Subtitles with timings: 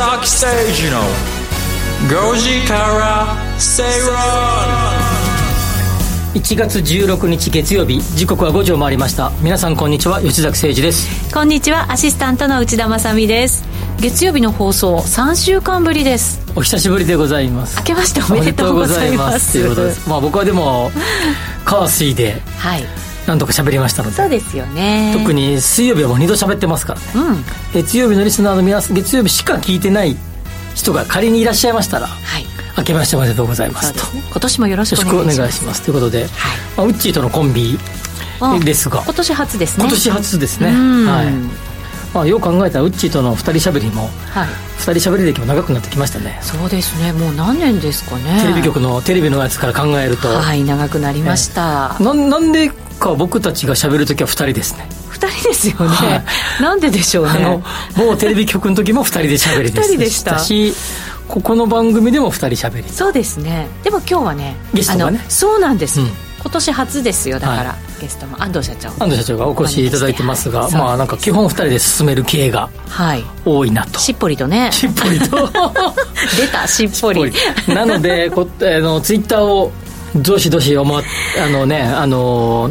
[0.00, 1.02] 吉崎誠二の
[2.32, 4.16] 5時から正論
[6.32, 9.30] 1月16日月曜日時刻は5時を回りました。
[9.42, 10.22] 皆さんこんにちは。
[10.22, 11.34] 吉崎誠二です。
[11.34, 11.92] こんにちは。
[11.92, 13.62] アシスタントの内田まさです。
[14.00, 16.40] 月曜日の放送3週間ぶりです。
[16.56, 17.76] お久しぶりでございます。
[17.80, 19.52] 明けましておめでとうございます。
[19.52, 20.08] ということです。
[20.08, 20.90] まあ僕はでも
[21.66, 22.99] 火水ではい
[23.30, 24.16] なんとか喋りましたので。
[24.16, 25.14] そうですよね。
[25.16, 30.16] 特に水曜日はもう2度喋ってますからね、うん、月曜日のリスナーの皆さん月曜日しか聞いてない
[30.74, 35.82] 人が仮にいらっしゃいましたら、はい、明けましておめでとうございますと、ね、今年もよろしくお願いします。
[35.82, 36.28] ということで、はい。
[36.76, 37.78] まあ、ウッチーとのコンビ
[38.64, 39.02] ですが。
[39.04, 39.84] 今年初ですね。
[39.84, 40.66] 今年初ですね。
[40.70, 41.70] はい。
[42.12, 46.38] まあ、よう考えたらウッチーとの2人しゃべりも、はい、2人しゃべり歴も長くなってきましたね。
[46.42, 47.12] そうですね。
[47.12, 48.40] もう何年ですかね。
[48.42, 50.26] テレビ局のテレビのやつから考えると。
[50.26, 54.86] はい長くなりました、えー、ななんでか僕たちがしゃべる時は2人ですね。
[55.10, 56.22] 2人ですよね、は
[56.60, 57.32] い、なんででしょうね。
[57.32, 57.62] あの
[57.96, 60.38] 某テレビ局の時も2人でしゃべりで2人でした。
[60.38, 60.72] し
[61.26, 63.68] ここの番組でも2人しゃべりそうですね。
[63.82, 65.24] でも今日はねゲストがね。
[65.28, 66.08] そうなんです、うん、
[66.40, 68.42] 今年初ですよだから、はい、ゲストも。
[68.42, 68.88] 安藤社長。
[68.90, 72.70] 安藤社長がお越しいただいてますが、はい、まあなんか基本2人で進める系が
[73.44, 74.70] 多いなと、しっぽりとね。
[74.72, 75.48] しっぽりと。
[76.36, 77.32] 出たしっぽり。
[77.68, 79.72] なのでこあのツイッターを
[80.16, 82.70] どしどしおまあのねあの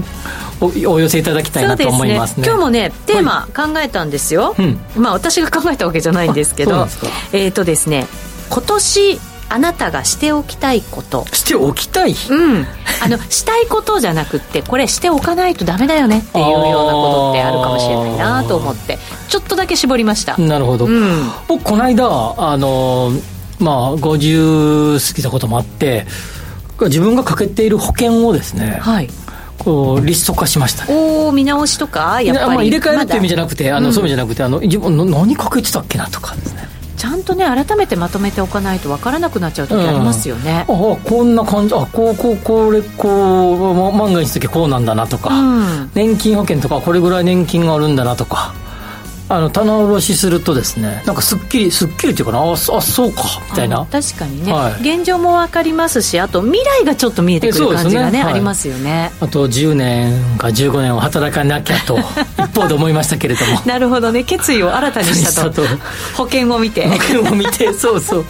[0.61, 6.87] おお寄せいただきたいなと思いますね、ね、今日もねテーマ考えたんですよ、はい、まあ私が考えたわけじゃないんですけど
[7.31, 8.07] えっ、ー、とですね
[8.49, 9.19] 今年
[9.51, 11.25] あなたがしておきたいこと。
[11.33, 12.13] しておきたい？
[12.29, 12.67] うん。
[13.03, 20.37] あの したいことじゃなくってこれしておかないとダメだよねっていうようなことってあるかもしれないなと思ってちょっとだけ絞りました。
[20.37, 22.05] なるほど、うん、僕この間
[22.37, 23.11] あの
[23.57, 26.05] まあ50過ぎたこともあって
[26.85, 29.09] 自分がかけている保険をですね、はい、
[29.57, 32.21] こうリスト化しました、ね、おお見直しとか？
[32.21, 36.67] やっぱり、まあ、入れ替えるっていう意味じゃなくて、あの、そういう意味じゃなくてあの自分何かけてたっけなとかですね。
[36.97, 41.73] ちゃんとね改めてまとめておかないと分からなくなっちゃう時ありますよね、うん、あこんな感じ。
[41.73, 48.53] あこうこうこれこう万が一の時こうなんだなとか、うん、年金保険とかこれぐらい年金があるんだなとか
[49.31, 52.75] あの棚卸しするとですねなんかすっきりすっきりっていうかなああそ
[53.05, 53.85] うかみたいな。
[53.85, 58.23] 確かにね、はい、現状も分かりますしあと未来がちょっと見えてくる感じがね、ね。
[58.23, 59.11] はい、ありますよね。
[59.19, 61.99] あと10年か15年を働かなきゃと
[62.41, 63.61] 一方で思いましたけれども。
[63.65, 64.23] なるほどね。
[64.23, 65.61] 決意を新たにしたと。
[66.17, 66.87] 保険を見て。
[66.87, 68.25] 保険を見て そうそう。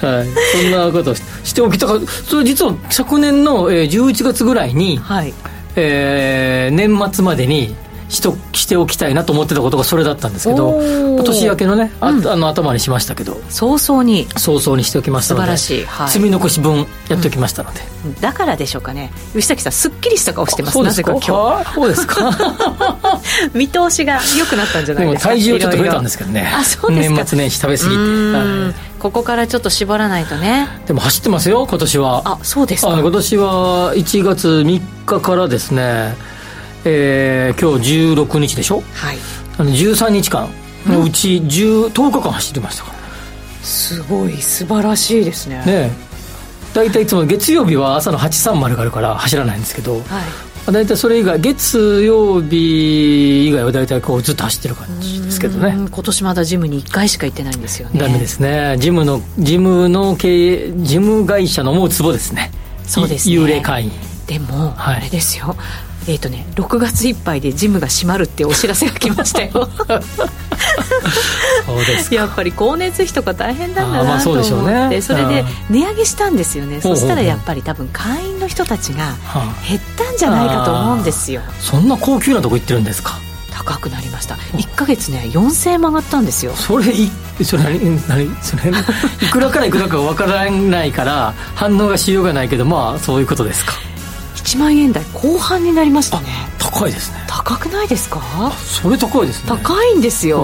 [0.00, 0.28] はい。
[0.62, 5.34] そんなことしておきたかそれ実は昨年の11月ぐらいに、はい。
[5.76, 7.76] えー、年末までに
[8.08, 10.80] しとしておきたいなと思ってたことがそれだったんですけど
[11.24, 14.26] 年明けのねあ、うん、あの頭にしましたけど早々に。
[14.36, 19.10] 早々にしておきましたので素晴らしい、はい、積み残し分やっておきましたので、うん、だからでしょうかね。
[19.32, 21.12] 吉崎さんすっきりした顔してますなぜか？
[21.12, 21.74] 今日。
[21.74, 22.30] そうですか？
[23.54, 25.28] 見通しが良くなったんじゃないですか？
[25.30, 26.52] 体重ちょっと増えたんですけどね。
[26.54, 28.88] あそうです年末年始食べ過ぎて。
[28.98, 30.68] ここからちょっと絞らないとね。
[30.86, 32.22] でも走ってますよ今年は。
[32.24, 32.98] あそうですか。
[32.98, 36.16] 今年は1月3日からですね
[36.84, 39.18] えー、今日16日でしょ、はい、
[39.58, 40.48] あの13日間
[40.86, 42.98] のうち 10,、うん、10日間走ってましたから。
[43.62, 45.62] すごい素晴らしいですね。
[45.64, 45.90] ね
[46.74, 50.02] 大体いつも月曜日は朝の830があるから走らないんですけど、はい、
[50.72, 55.74] 大体それ以外月曜日以外は大体こうずっと走ってる感じですけどね。
[55.74, 58.00] 今年まだジムに1回しか行ってないんですよね。
[58.00, 58.76] ダメですね。
[58.78, 62.50] ジムのジムの経営ジム会社の思うツボですね。
[62.84, 63.92] そうです、ね、幽霊会員。
[64.26, 65.56] でも、はい、あれですよ
[66.08, 69.68] えっ、ー、とね6月いっぱいでジムが閉まるってお知らせが来ましたよ。
[71.66, 76.80] そうですやっぱり光熱費とか大変なんだなと思って、まあそね、それで値上げしたんですよね。
[76.80, 79.14] そしたらやっぱり多分会員の人たちが
[79.68, 81.42] 減ったんじゃないかと思うんですよ。
[81.60, 83.18] そんな高級なとこ行ってるんですか？
[83.52, 84.36] 高くなりました。
[84.36, 86.54] 1か月ね4000円も上がったんですよ。
[86.54, 87.10] それい
[87.44, 88.70] それ何何それ
[89.20, 93.74] いくらからいくらか分からないから反応がしようがないけどまあそういうことですか
[94.38, 96.26] 1万円台後半になりましたね。
[96.58, 97.18] 高いですね。
[97.26, 98.20] 高くないですか？
[98.56, 99.48] それ高いですね。
[99.48, 100.42] 高いんですよ。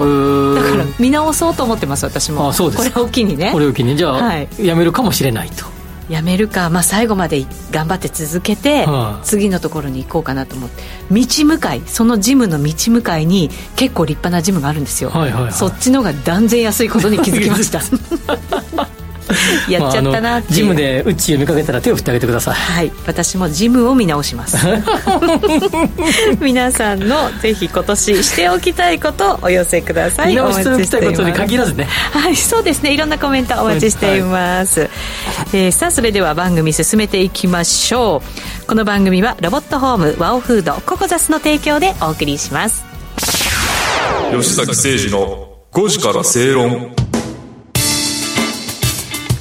[0.55, 2.49] だから見直そうと思ってます私も。
[2.49, 3.51] あそうですこれを機にね。
[3.51, 3.95] これを機に。
[3.95, 5.65] じゃあ、はい、やめるかもしれないと。
[6.09, 10.83] やめるか、まあ、最後まで頑張って続けて、はあ、次のところに行こうかなと思って。
[11.09, 17.81] 道向かいそのジムの道向かいに結構立派なジムがあるんですよ、はいはいはい、そっちのが断然安いことに気づきました
[19.69, 22.53] やっちゃったなってジムでうちを見かけたら手を振ってあげてください。
[22.53, 22.91] はい。
[23.05, 24.57] 私もジムを見直します。
[26.39, 30.29] 皆さんのぜひ今年しておきたいことお寄せください。
[30.29, 31.85] 見直しておきたいことに限らずね。
[31.85, 32.93] はいそうですね。
[32.93, 34.89] いろんなコメントお待ちしています、はい、
[35.53, 38.21] えー、さあそれでは番組進めていきましょ
[38.63, 38.67] う。
[38.67, 42.85] この番組はロボットホームワオフードココザスの提供でお送りします。
[44.31, 46.95] 吉崎誠二の5時から正論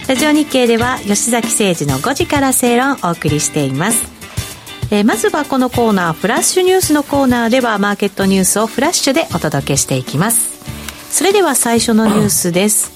[0.06, 4.04] ラジオ日経では吉崎誠二の5時から正論をお送りしています。
[4.90, 10.62] えー、まずはこのコーナーフラッシュニュースのコーナーではマーケットニュースをフラッシュでお届けしていきます。
[11.10, 12.92] それでは最初のニュースです。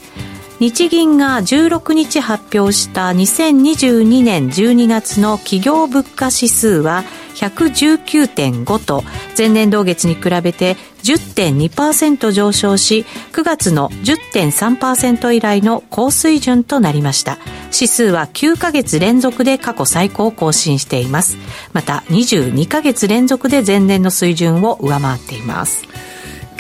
[0.61, 7.05] 日銀が16日発表した2022年12月の企業物価指数は
[7.39, 9.05] 119.5と
[9.37, 17.39] 前年同月に比べて10.2%上昇し9月の10.3%以来の高水準となりました。
[17.73, 21.37] 指数は9ヶ月連続で過去最高を更新しています。
[21.73, 25.85] また22ヶ月連続で前年の水準を上回っています。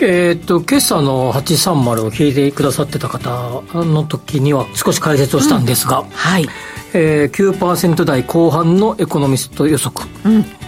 [0.00, 6.48] えー、っと今朝の830を聞いてくださってた方の時には少し解説をしたんですが、うん、はい
[6.94, 10.08] えー、9%台後半のエコノミスト予測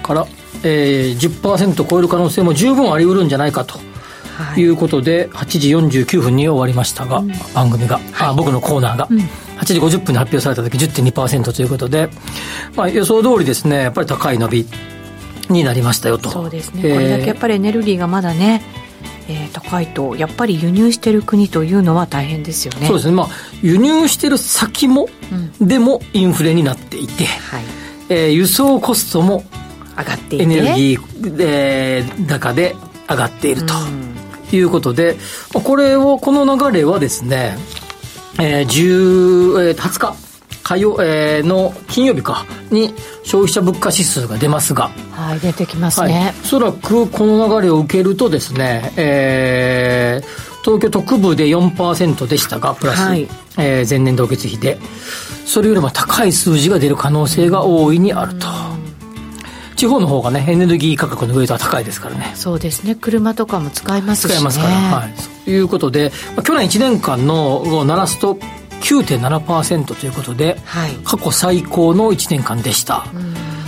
[0.03, 0.29] から、うん、
[0.65, 3.79] えー、10%超える可能性も十分あり得るんじゃないかと。
[4.57, 4.65] い。
[4.65, 12.09] うことで8時49分に終わりましたが、うん、番組が、はい、あ僕のコーナーが、うん、8時50分に発表された時10.2%ということで、
[12.75, 14.67] まあ、予想通りですねやっぱり高い伸び
[15.51, 16.31] になりましたよと。
[16.31, 18.63] そうですね、えー、これだけやっぱりエネルギーがまだね
[19.31, 22.89] えー、高いとやっぱり輸入している国というのは大変ですよね。
[22.89, 23.15] そうですね。
[23.15, 23.29] まあ
[23.63, 25.09] 輸入している先も、
[25.61, 27.65] うん、でもインフレになっていて、はい。
[28.09, 29.45] えー、輸送コストも
[29.97, 32.75] 上がってエネルギー、えー、高で
[33.09, 33.75] 上がっていると
[34.53, 35.17] いうことで、
[35.55, 37.57] うん、これをこの流れはですね、
[38.41, 40.30] えー、10えー、20日
[40.71, 42.95] 火曜、えー、の金曜日かに
[43.25, 53.23] 消費者物価指数が出ますが、はい、出てきますね、はい、おそらくこの流れを受けるとですね、えー、東京特部で4%でしたがプラス、はい、
[53.59, 54.79] えー、前年同月比で。
[55.45, 58.47] それよりも高い数字が出る可能性が大いにあると。
[59.75, 62.31] 地方の方がねエネルギー価格のウェイトは高いですからね。
[62.37, 62.95] そうですね。
[62.95, 64.71] 車とかも使いますし、ね、使いますから。
[64.71, 65.15] はい。
[65.45, 68.39] ということで、まあ、去年1年間のを鳴らすと
[68.81, 73.07] 9.7%ということで、はい、過去最高の1年間でした。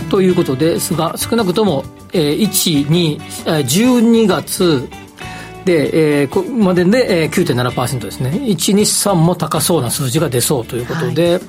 [0.09, 4.87] ということですが少なくとも、えー、1、2、12月
[5.65, 8.29] で、えー、までで、えー、9.7%ですね。
[8.31, 11.41] 1、2、3も高そうな数字が出そうということで、はい、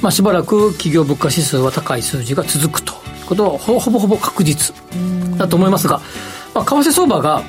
[0.00, 4.74] まあしばらく企業物価指数は高い数字が続くということはほぼほぼ確実
[5.36, 6.00] だと思いますが、
[6.54, 7.42] まあ、為替相場が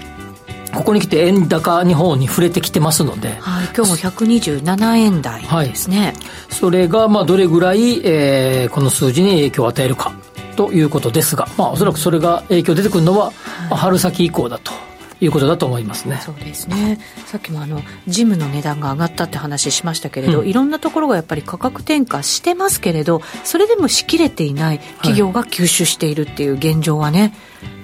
[0.73, 6.15] ここに来て円高日本に触れてきてますので、はい、今日も127円台ですね、はい、
[6.53, 10.13] それがまあどれぐらい、えー、この数字に影響を与えるか
[10.55, 13.31] ということですが、まあ、おそらくそれが影響出てくるのは、
[13.69, 14.88] まあ、春先以降だと
[15.21, 16.19] いうことだと思いますね。
[16.23, 16.99] そうですね。
[17.25, 27.19] さっきもあのジムの値段が上がったって話しましたけれど、うん、いろんなところがやっぱり価格転嫁してますけれど、それでもしきれていない企業が吸収しているっていう現状はね。
[27.21, 27.31] はい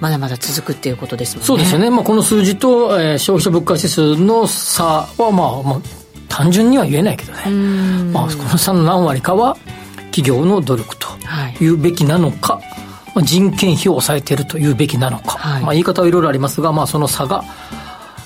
[0.00, 1.42] まだまだ続くっていうことですね。
[1.42, 1.90] そうですよね。
[1.90, 5.80] まあ、この数字と、えー、消費者物価指数の差は、まあ、まあ、
[6.28, 7.50] 単純には言えないけどね。
[8.12, 9.56] まあ、この差の何割かは、
[10.12, 11.08] 企業の努力と
[11.60, 12.75] いうべきなのか、はい
[13.16, 17.44] まあ、人件費を抑えているというべきなのか、はい、まあ、言い方はいろいろありますが、まあ、その差が、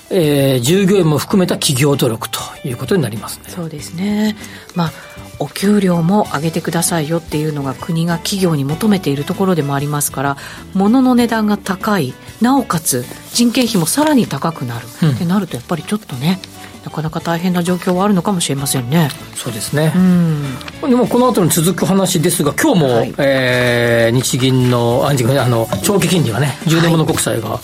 [0.09, 3.45] えー、従業員も含めた企業努力ということになりますね。
[3.47, 4.35] そうですね、
[4.75, 4.91] まあ
[5.39, 10.37] お給料も上げてくださいよっていうのが国が企業に求めているところでもありますから
[10.75, 16.39] 物の値段が高いなおかつ人件費もさらに高くなる、うん、ってなるとやっぱりちょっとね
[16.83, 19.09] なかなか大変な状況はあるのかもしれませんね。
[19.35, 19.93] そうですね。
[19.95, 25.13] うん、でもこの後に続く話ですが、今日も、はい、えー、日銀のああ
[25.47, 27.59] の長期金利はね、10年物国債が、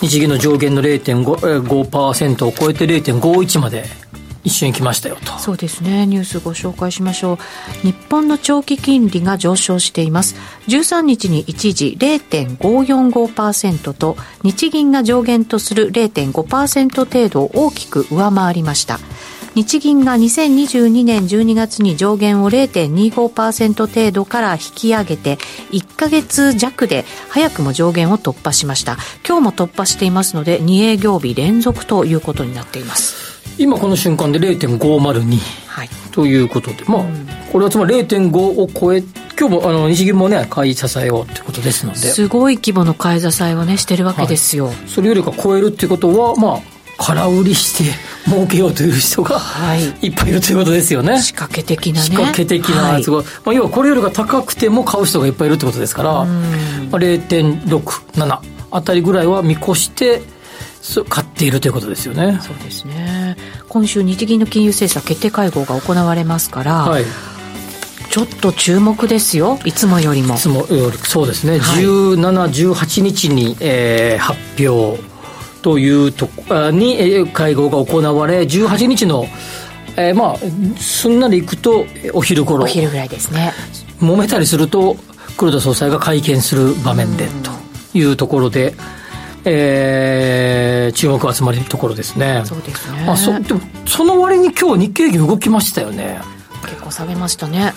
[0.00, 3.84] 日銀の上限の0.5%を超えて0.51まで
[4.44, 5.38] 一緒に来ましたよと。
[5.38, 6.06] そうですね。
[6.06, 7.38] ニュースご紹介しましょう。
[7.86, 10.36] 日本の長期金利が上昇しています。
[10.68, 19.00] 13日に一時0.545%と日銀が上限とする0.5%程度を大きく上回りました。
[19.54, 25.36] 日銀が2022年12月に上限を0.25%程度から引き上げて
[25.70, 28.98] 1か月弱で早くも上限を突破しました。
[29.26, 33.33] 今日も突破していますので2営業日連続ということになっています。
[33.58, 37.04] 今この瞬間で0.502、はい、ということで、まあ、
[37.52, 39.02] これはつまり0.5を超え
[39.38, 41.98] 今日もあの日銀もね買い支えようということですので。
[41.98, 47.84] すごい規模の買い支えをねしてるわけですよ、はい、それよりか超えるっていうことはまあ空売りして
[48.30, 51.20] 儲けようという人が、はい、いっぱいいるということですよね。
[51.20, 52.06] 仕掛け的なね。
[52.06, 60.22] 仕掛け的な、はい、すごい、まあ、要はこれよりが高くても買う人がいっぱいいるってことですから、まあ、0.67あたりぐらいは見越して
[61.08, 62.38] 買っているということですよね。
[62.42, 63.36] そうですね。
[63.68, 67.04] 今週日銀の金融政策決定会合が行われますから、はい、
[68.10, 69.58] ちょっと注目ですよ。
[69.64, 70.34] いつもよりも。
[70.34, 71.58] いつもよりそうですね。
[71.58, 74.38] はい、17、18日に、えー、発
[74.68, 75.00] 表
[75.62, 76.26] というと
[76.70, 79.26] に、えー、会合が行われ、18日の
[79.96, 80.36] えー、まあ
[80.76, 83.52] すんなりいくとお昼頃お昼ぐらいですね
[84.00, 84.96] 揉めたりすると
[85.36, 87.50] 黒田総裁が会見する場面でと
[87.96, 88.74] いうところで、
[89.44, 96.20] えー、注目が集まるところですねそうですねあそでもその割に今日日経平均動きましたよね
[96.62, 97.72] 結構下げましたね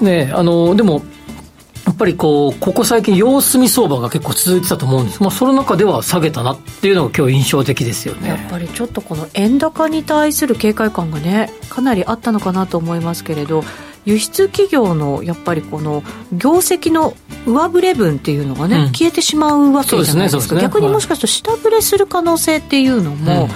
[0.00, 1.02] ねあのでも
[1.86, 5.22] やっぱりこう、ここ最近様子見相場が結構続いてたと思うんです。
[5.22, 8.28] まあ、その中では下げたなっていうのが今日印象的ですよね。
[8.28, 13.64] やっぱりちょっとこの円高に対する警戒感がね、かなりあったのかなと思いますけれど、
[14.10, 16.02] 輸出企業のやっぱりこの
[16.32, 17.14] 業績の
[17.46, 23.48] 上振れ分っていうのがね、うん、消えてしまうわけじゃないですか、ねね、逆にもしかすると下振れする可能性っていうのも、うん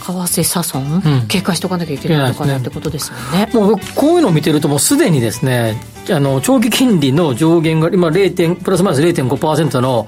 [0.00, 3.50] 為替差損、うん、警戒しておかなきゃいけないのかなってことですよね。
[3.52, 5.76] もうこういうのを見てるともうすでにですね
[6.10, 10.06] あの長期金利の上限が今0プラスマイナス0.5%の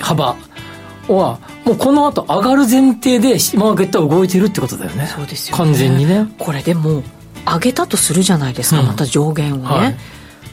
[0.00, 0.36] 幅
[1.08, 5.06] はもうこの後上がる前提でマーケットは動いてるってことだよね。
[5.06, 6.28] そうですよ、ね、完全にね。
[6.38, 7.02] これでも
[7.46, 9.96] 上げたとするじゃないですか、うん、また上限をね、はい。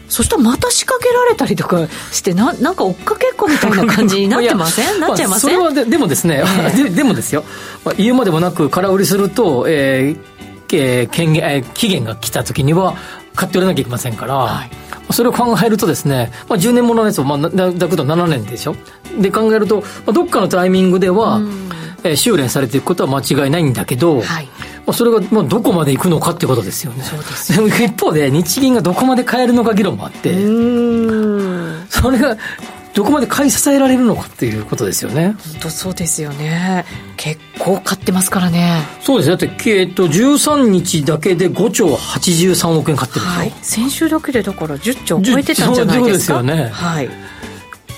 [0.09, 4.99] そしたらまた仕掛けられたりとかしてななんか追っかけっこみたいな感じになってません？
[5.01, 7.43] なっちゃいません、まあ、それはででもですね、えー、 ででもですよ、
[7.83, 12.95] まあ、言うまでもなく空売りすると、えーえー、権限えー、期限が来た時には
[13.35, 14.69] 買って売らなきゃいけませんから、はい、
[15.11, 18.75] それを考えるとですね、まあ、10年もののやつを、まあ、だだけど7年でしょ？
[19.19, 21.41] で考えると、まあ、どっかのタイミングでは、
[22.03, 24.49] えー、修練されていくことは間違いないんだけど、はい
[24.85, 27.03] まあ、それがまあどこまで行くのかっていうことですよね。
[27.03, 30.33] そうですで一方で日銀がどこまで変えるのか議論もあって、
[31.89, 32.37] それが
[32.93, 35.35] どこまで買い支えられるのかっていうことですよね。
[35.51, 36.85] 本当そうですよね。
[37.17, 38.83] 結構買ってますからね。
[39.01, 39.49] そうですだって、
[39.79, 43.53] えっと、13日だけで5兆83億円買ってるはい。
[43.61, 46.39] 先週だけでだから10兆超えてたんじゃないですか？
[46.39, 46.69] そうですよね。
[46.71, 47.09] はい。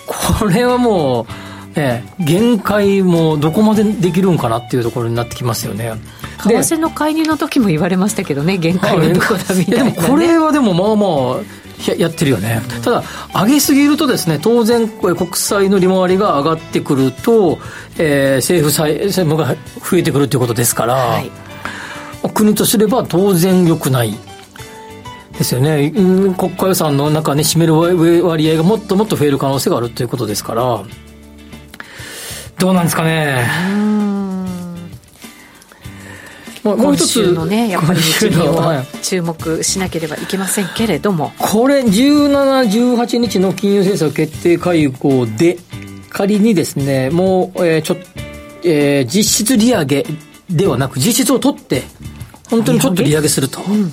[0.06, 1.26] これはもう、
[1.78, 5.94] ええ、限界もどこまでできるんかなっていうところになってきますよね。
[6.38, 13.04] 為替の介入の時も言われましたけどね限界はどこだみたいな、ね、でもこれはでもまあまあやってるよね、ただ
[13.34, 17.60] 上げすぎるとですね当然国債の利回りが上がってくると、
[17.98, 21.30] えー、政府債務が増えてくるということですから、はい、
[22.34, 24.18] 国とすれば当然良くない。
[25.38, 25.92] ですよね。
[26.38, 30.84] 国家予算の中に占める割合がもっともっと増える可能性があるということですから
[32.60, 33.46] どうなんですかね。
[36.64, 41.32] まあ、もう一つのねやっぱり日銀を注目しなければいけませんけれども。
[41.38, 45.60] これ17、18日の金融政策決定会合で
[46.10, 47.98] 仮にですねもう、えー、ちょ
[48.68, 50.06] えー、実質利上げ
[50.50, 51.84] ではなく実質を取って
[52.50, 53.92] 本当にちょっと利上げすると、うん、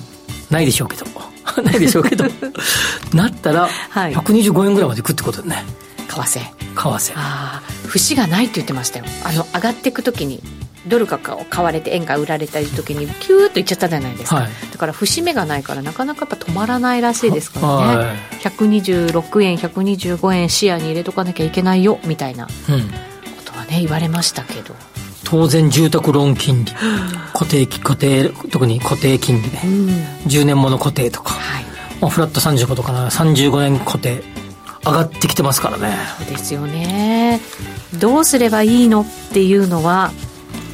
[0.49, 1.05] ないでしょうけど。
[1.61, 2.25] ないでしょうけど。
[3.13, 5.63] なったら125円ぐらいまでいくってことだね
[6.13, 6.39] 為替。
[6.39, 7.13] 為替。
[7.15, 9.05] ああ節がないって言ってましたよ。
[9.23, 10.41] あの上がっていく時に
[10.87, 22.51] ドルが買われて円が売られた時にキューッといっちゃったじゃないですか、はい、だから節目がないからなかなかやっぱ止まらないらしいですからね、はい、126円125円視野に入れとかなきゃいけないよみたいなこ
[23.45, 24.75] とはね言われましたけど。
[25.25, 26.71] 当然住宅ローン金利。
[27.33, 29.87] 固定固定特に固定金利ね、うん、
[30.27, 31.65] 10年もの固定とか、はい。
[31.99, 34.21] まあ、フラット35とかな35年固定
[34.85, 35.97] 上がってきてますからね。
[36.17, 37.39] そうですよね。
[37.99, 40.11] どうすればいいのっていうのは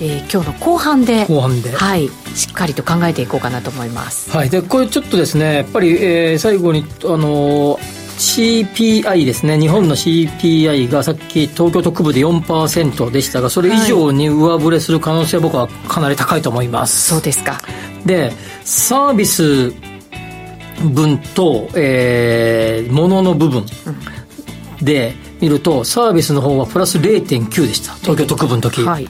[0.02, 4.32] えー、今日の後半で後半で、はい、しっかりと考えていこうかなと思います。
[4.32, 9.58] はい、でこれちょっとですねやっぱり、えー、最後にあのー CPI ですね。
[9.58, 17.62] 日本の CPI がさっき東京特部で4%でしたがそれ以上に上振れする可能性は僕はかなり高いと思います、はい、そうですか。
[18.06, 18.34] で
[18.66, 19.74] サービス
[20.88, 23.66] 分と、えー、物の部分
[24.82, 27.94] で見るとサービスの方はプラス0.9でした。
[27.96, 29.08] 東京特部の時、はい。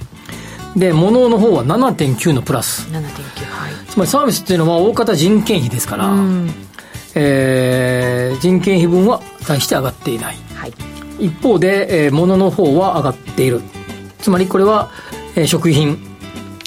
[0.76, 2.90] で物の方は7.9のプラス。
[2.92, 3.00] 7.9
[3.46, 3.86] はい。
[3.88, 6.50] つまりサービスっていうのは大方人件費ですから、うん、
[7.16, 10.74] えー、人件費分は大して上がっていない、はい、
[11.20, 13.62] 一方で、えー、物の方は上がっている。
[14.20, 14.92] つまりこれは、
[15.36, 15.98] えー、食品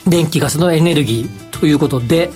[0.06, 2.32] 電気ガスのエネルギーということで、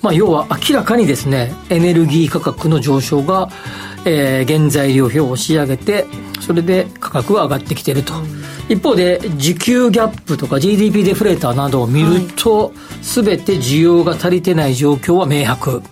[0.00, 3.50] まあ、要は明らかにですねエネルギー価格の上昇が、
[4.06, 6.06] えー、原材料費を押し上げて
[6.40, 8.42] それで価格が上がってきていると、うん。
[8.70, 15.82] 一方で需給ギャップとか GDP デフレーターなどを見ると、はい、全て需要が足りてない状況は明白。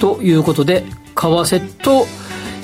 [0.00, 2.04] ということで為替と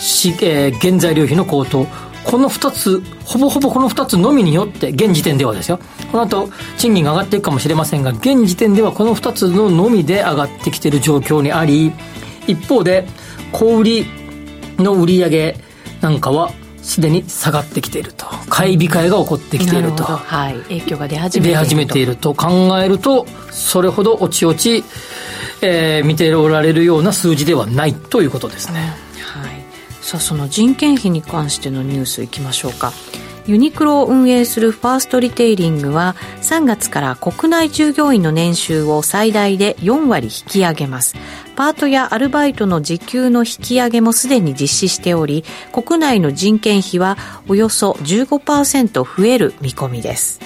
[0.01, 1.87] し、えー、原材料費の高騰
[2.25, 5.79] この2つほぼほぼこの2つのみによって現時点ではですよ。
[6.11, 11.93] この後賃金が上がっていくかもしれませんが現時点ではこの2つののみで上がってきている状況にあり
[12.47, 13.07] 一方で
[13.53, 14.07] 小売り
[14.79, 15.57] の売り上げ
[16.01, 16.53] なんかは
[16.83, 18.27] すでに下がってきていると。
[18.49, 20.05] 買い控えが起こってきていると。
[20.05, 20.55] はい。
[20.65, 22.35] 影響が出始めている出始めていると。
[22.35, 24.85] 考えるとそれほどおちおち、
[25.63, 29.64] えー、見ておられるような数字ではないということですね、はい、
[30.05, 32.93] さあその人件費に関してのニュースいきましょうか
[33.47, 41.17] ユニクロを運営するファーストリテイリングは3月から国内従業員の年収を最大で4割引き上げます。
[41.57, 45.43] パートやアルバイトの時給の引き上げもすでに実施しており、
[45.73, 47.17] 国内の人件費は
[47.49, 50.41] およそ15%増える見込みです。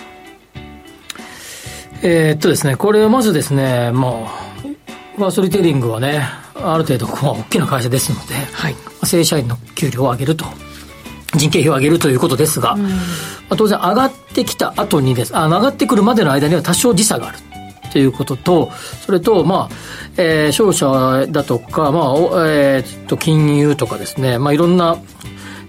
[2.02, 4.30] え、っとですね、これはまずですね、も
[4.64, 6.28] う、ファーストリテイリングはね、
[6.62, 10.46] ある程度、大きな会社ですので、はい、正社員の給料を上げると。
[11.34, 12.88] 人件費を上げるということですが、うん、ま
[13.50, 15.36] あ、当然上がってきた後にです。
[15.36, 17.38] あ上がってくるまでの間には多少時差がある。
[17.92, 19.74] ということとそれとまあ、
[20.16, 22.14] えー、商社だとか、まあ
[22.46, 24.98] えー、と金融とかですね、まあ、いろんな、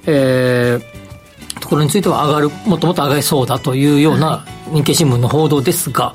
[0.06, 6.14] えー、ところについては上がるもっともっと上がりそうだというような日経新聞の報道ですが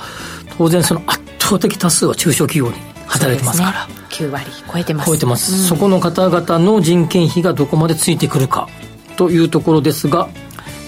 [0.59, 3.89] 当然その圧倒的多数は中小企業に働いてますから。
[4.11, 5.07] 9割超えてます。
[5.07, 8.69] 超えてます、うん、そこの方々の人件費がどこまでついてくるか。
[9.17, 10.29] というところですが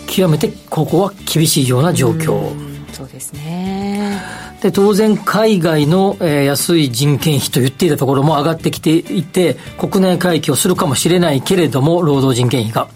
[0.06, 2.50] 極めてここは厳しいような状況。
[2.92, 4.20] そうですね。
[4.62, 12.88] で当然海外の、えー、安い人件費と言っていたところも上がってきていて国内回帰をするかもしれないけれども労働人件費が。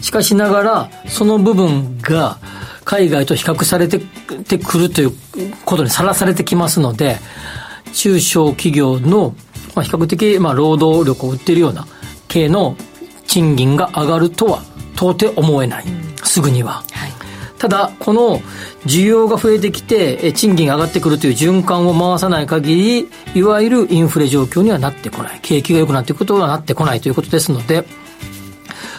[0.00, 2.38] しかしながらその部分が
[2.84, 4.00] 海外と比較されて
[4.44, 5.12] てくるという
[5.64, 7.18] ことにさらされてきますので
[7.92, 9.34] 中小企業の、
[9.74, 11.86] まあ、比較的、まあ、労働力を売っているような
[12.28, 12.76] 系の
[13.26, 14.62] 賃金が上がるとは
[14.94, 15.84] 到底思えない、
[16.24, 17.12] すぐには、はい、
[17.58, 18.40] ただこの
[18.86, 25.40] 需要が増えてきて賃金が上がってくるという循環を回さない限りいわゆるインフレ状況にはなってこない。
[25.42, 27.84] 景気が良くなっていくことはなってこないということですので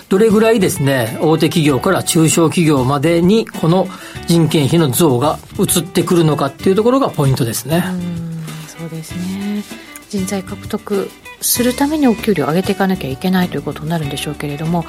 [0.10, 3.88] どれぐらいですね大手企業から中小企業までにこの
[4.28, 7.84] 人件費の増が移ってくるのかっていうところがポイントですね。
[7.86, 8.23] そうですね
[10.14, 11.10] 人材獲得
[11.42, 14.86] するためにお給料を上げていかなきゃいけないということになるんでしょうけれども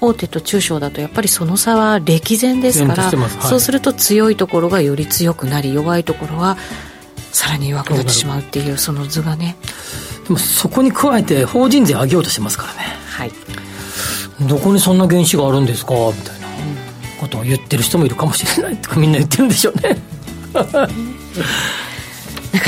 [0.00, 3.12] 大手と中小だとやっぱりその差は歴然ですから、はい、
[3.42, 6.56] そうすると強いところがより強くなり弱いところは
[7.32, 9.56] さらに弱くなってしまうっていうその図がね
[10.24, 13.32] でもそこに加えて法人税上げようとしてますからねはい
[14.48, 16.46] どこにそんな原資があるんですかみたいな
[17.20, 19.96] ことを言ってる人もいるかもしれないとかみんな言ってるんでしょうね
[20.54, 20.70] なか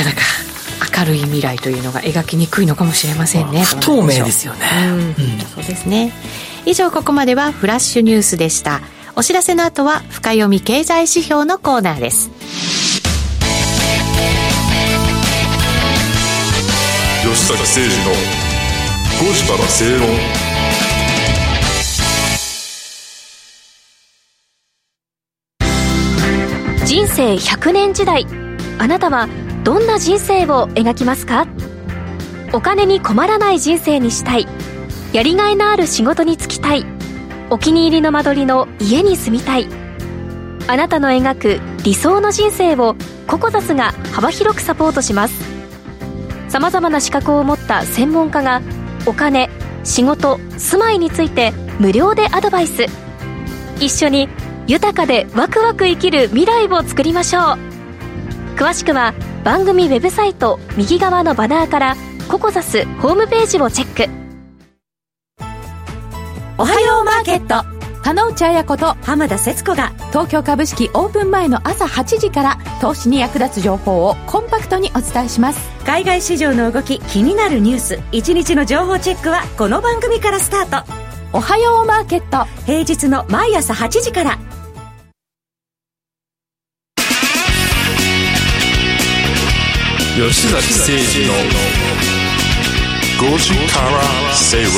[0.03, 0.50] なか
[0.97, 3.63] 明るい未来というのが描きにくいのかもしれませんね。
[3.63, 6.11] 不透明ですよね、うん、そうですね。
[6.65, 8.81] 以上ここまではフラッシュニュースでした。
[9.15, 12.29] お知らせの後は深読み経済指標のコーナーです。
[17.23, 18.11] 吉坂誠二の
[19.21, 20.07] 5時から正論。
[26.85, 28.25] 人生100年時代。
[28.79, 29.29] あなたは
[29.63, 31.47] どんな人生を描きますか？
[32.51, 34.47] お金に困らない人生にしたい。
[35.13, 36.85] やりがいのある仕事に就きたい。
[37.49, 39.67] お気に入りの間取りの家に住みたい。
[40.67, 42.95] あなたの描く理想の人生を
[43.27, 45.43] ココザスが幅広くサポートします。
[46.49, 48.61] さまざまな資格を持った専門家が
[49.05, 49.49] お金
[49.83, 52.85] 仕事住まいについて無料でアドバイス。
[53.79, 54.27] 一緒に
[54.67, 57.43] 豊かでワクワク生きる未来を作りましょう。
[58.55, 61.95] 詳しくは番組ウェブサイト右側のバナーから
[62.29, 64.11] ココザスホームページをチェック。
[66.59, 67.65] おはようマーケット。
[68.03, 75.69] 加納内彩子と浜田節子が東京株式オープン前の朝8時から投資に役立つ情報をコンパクトにお伝えします。
[75.85, 80.91] 海外市場の動き気になるニュース一日の情報チェックはこの番組からスタート。
[81.33, 82.45] おはようマーケット。
[82.65, 84.37] 平日の毎朝8時から
[90.21, 91.33] 吉崎誠二の
[93.33, 94.71] 5時から正論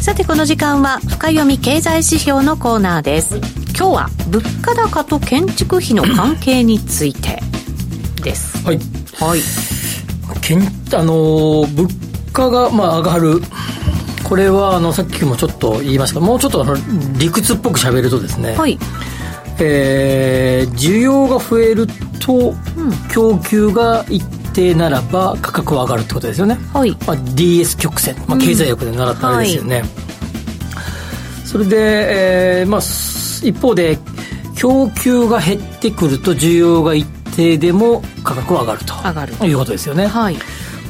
[0.00, 3.38] さてこの時間は深読み経済指標のコーナーです。
[3.76, 7.40] 今日は物価高と建築費の関係について
[8.22, 8.64] です。
[8.64, 8.78] はい、
[9.18, 9.40] はい、
[10.42, 10.60] けん
[10.94, 11.88] あの物
[12.32, 13.40] 価がまあ上がる。
[14.22, 16.76] これはあのさっきもちょっと言いましたがもうちょっとあの
[17.18, 18.78] 理屈っぽく喋るとですね、はい
[19.62, 21.86] えー、需要が増える
[22.18, 22.54] と、
[23.12, 26.90] 供給が一定ならば価格は上がるってことですよね、はい。
[27.06, 33.98] まあ、DS 曲線、まあ、経済学で習ったあれですよね、うんはい、それで、えーまあ、一方で
[34.56, 38.94] 供給が減ってくると需要が一定でも価格は上がると。
[38.94, 39.34] 上がる。
[39.46, 40.34] いうことですよね、はい。
[40.34, 40.40] ま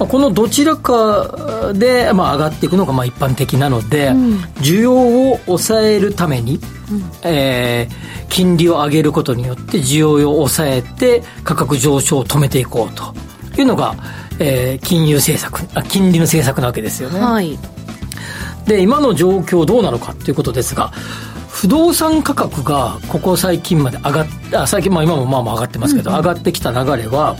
[0.06, 4.94] このどちらかで、まあ、上がっていくのがまあ一般的なので、うん、需要
[5.32, 6.62] を抑えるために、うん、
[7.24, 13.14] えー、金利を上げることによって需要を抑えて価格上昇を止めていこうと。
[13.60, 13.94] いうのが、
[14.38, 17.20] えー、金融政策あ金利の政策なわけですよね。
[17.20, 17.58] はい、
[18.66, 20.92] で今の状況どうなのかということですが
[21.48, 27.36] 不動産価格がここ最近まで上がってあ最近まあ今もまあまあ上がってますけど、うんうん、上がってきた流れは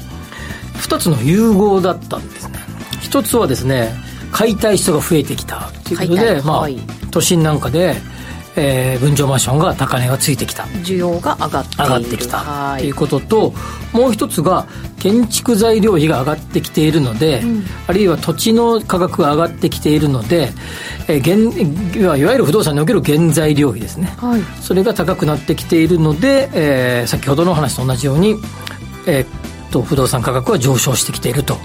[0.83, 2.59] 2つの融合だったんですね。
[3.01, 3.95] 一つはですね
[4.33, 5.71] 買いたい人が増えてきた。
[5.85, 6.69] ということで、まあ、
[7.11, 7.97] 都心なんかで、
[8.57, 10.65] えー、分譲マンションが高値がついてきた。
[10.65, 12.77] 需要が上がって上がってきた。
[12.79, 13.55] ということと
[13.93, 14.67] もう一つが
[14.99, 20.51] 建築材料費が上がってきているので、うん、あるいは土地の価格が上がってきているので、
[21.09, 28.37] えー、現いわゆる不動産における原材料費ですね、はい、それが高くなってきているので、えー、先ほどの話と同じように、
[29.07, 29.27] えー、
[29.73, 31.57] と不動産価格は上昇してきていると。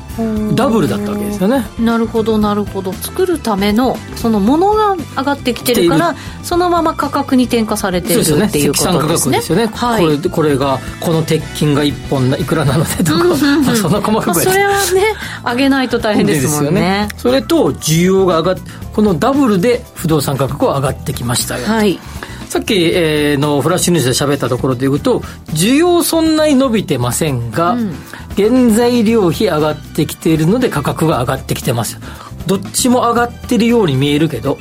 [0.55, 1.67] ダブルだったわけですよね。
[1.79, 2.93] なるほどなるほど。
[2.93, 9.37] 作るためのそのものが上がってきてるからそのまま価格に転嫁されてるっていうことですね。
[9.37, 15.03] ですよね、はい、これこれがこの鉄筋が1本いくらなのでとか、まあ、その細かく、まあ、それはね
[15.43, 16.81] 上げないと大変ですもんね。
[16.81, 17.07] ね。
[17.17, 21.65] それと需要が上がっこのダブルで不動産価格は上がってきましたよ。
[21.65, 21.99] はい
[22.49, 27.93] さっき、えー、のフラッシュニュースで喋ったところでいうと需要そんなに伸びてませんが、うん、
[28.35, 31.99] 原材料費上がってきているので価格が上がってきてます
[32.45, 34.57] どっちも上がってるように見えるけど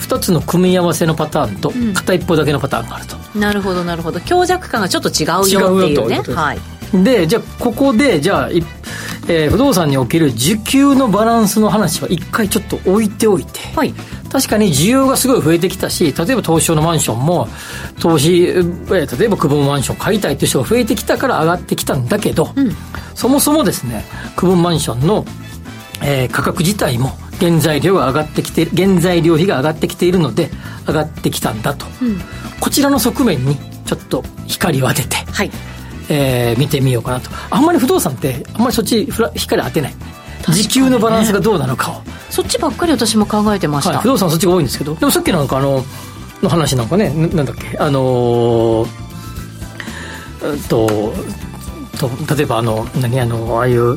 [0.00, 4.20] 2つの組み合わせのパターンと片一方だけのパターンがあると、うん、なるほどなるほど。
[4.20, 6.20] 強弱感がちょっと違うよっていうね。
[6.34, 6.58] はい。
[7.04, 8.50] でじゃあここでじゃあ、
[9.30, 13.94] えー、不動産における需給のバランスの話は一回ちょっと置いておいて、はい、
[14.28, 17.46] 確かに需要がすごい増えてきたし、例えば東証のマンションも、
[18.00, 22.72] 投資、えー、例えば久保マンション買いたいっていう人が増えてきたから上がってきたんだけど、うん、
[23.14, 25.24] そもそもですね、久保マンションの、
[26.02, 30.50] えー、価格自体も原材料が上がってきて原材料費が上がってきているので
[30.88, 32.18] 上がってきたんだと、うん、
[32.58, 35.50] こちらの側面にちょっと光を当てて、はい
[36.10, 37.30] えー、見てみようかなと。
[37.48, 39.94] あんまり不動産ってあんまりそっち光当てない。
[40.48, 42.02] 時給のバランスがどうなのかを。
[42.30, 44.94] そっちばっかり私も考えてました、はい、不動産そっちが多いんですけど。
[44.94, 45.84] でもさっきなんかあの
[46.42, 47.78] の話なんかねなんだっけ？
[47.78, 50.88] あのー、と
[51.98, 53.96] と例えばあの何あのああいう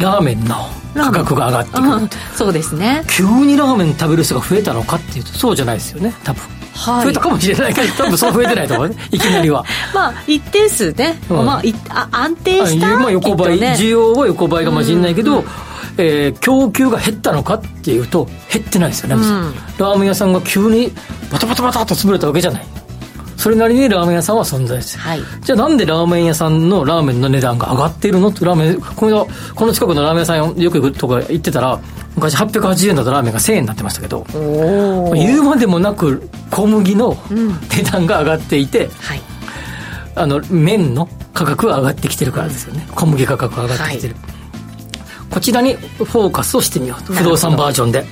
[0.00, 0.56] ラーメンの
[0.94, 3.04] 価格が上がってくる、うん、そうですね。
[3.08, 6.42] 急にラーメン食べる人が増えたのかっていうとそうじゃないですよね多分
[6.76, 8.96] はい、増えたかもしれないけど 多分そう増えてないと思うね。
[9.10, 9.64] いきなりは。
[9.94, 15.44] まあ一定数ね、うん、まあ、あ安定した、まあ、横ばい、ね、需要は横ばいかもしれないけど、うんうん
[15.98, 20.92] えー、供給が減ったのかっていうと減ってないですよね、うん、ラーメン屋さんが急に
[21.30, 22.66] バタバタバタと潰れたわけじゃない
[23.46, 28.30] それなりにラーメン屋さんは存在する、はい、じゃあなんでラーメン屋さんのラーメンの値段が上がっているの？
[28.30, 31.80] ってラーメンこのこの近くのラーメン屋さんよく行くとか行ってたら
[32.16, 34.26] 昔880円だったラーメンが1000円になってましたけど
[35.14, 37.16] 言うまでもなく小麦の
[37.70, 39.22] 値段が上がっていて、うんはい、
[40.16, 42.84] あの麺の価格が上がってきてるからですよね。
[42.96, 44.35] 小麦価格が上がってきてる、はい
[45.36, 47.12] こちらにフォーカスをしてみようと。
[47.12, 48.06] 不動産バージョンで、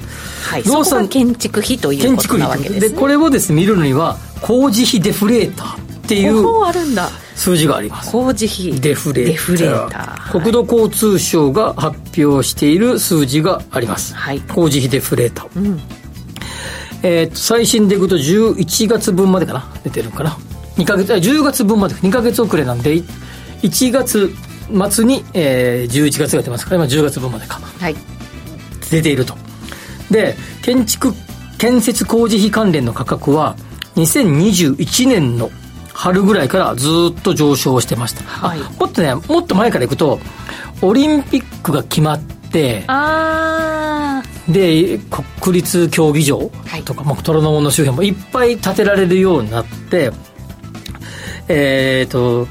[0.47, 6.45] はい、不動産建築費ということなわけです、ね、でこれをですね見るのには工事費デフレーターっていう
[7.35, 8.13] 数字があります。
[8.13, 8.79] 工事費。
[8.79, 10.39] デフレーター。
[10.39, 15.81] 国土交通省が発表している数字があります、はい、工事費デフレーター、うん。
[17.03, 19.73] えー、最新でいくと11月分までかな。
[19.83, 20.37] 出てるかな。
[20.77, 21.95] 2か月10月分まで。
[21.95, 23.03] 2か月遅れなんで
[23.63, 24.31] 1月
[24.91, 27.97] 末に、えー、11月が出ますから今10月分までか、はい、
[28.91, 29.37] 出ていると。
[30.11, 31.13] で建築
[31.59, 33.57] 建設工事費関連の価格は
[33.97, 35.51] 2021年の
[35.93, 40.19] 春ぐらいからずっと上昇してました、はい、もっとねもっと前からいくと
[40.83, 42.85] オリンピックが決まって
[44.49, 44.99] で
[45.41, 46.39] 国立競技場
[46.85, 50.11] とか、はい、虎ノ門の周辺もいっぱい建てられるようになって
[51.49, 52.49] えっ、ー、と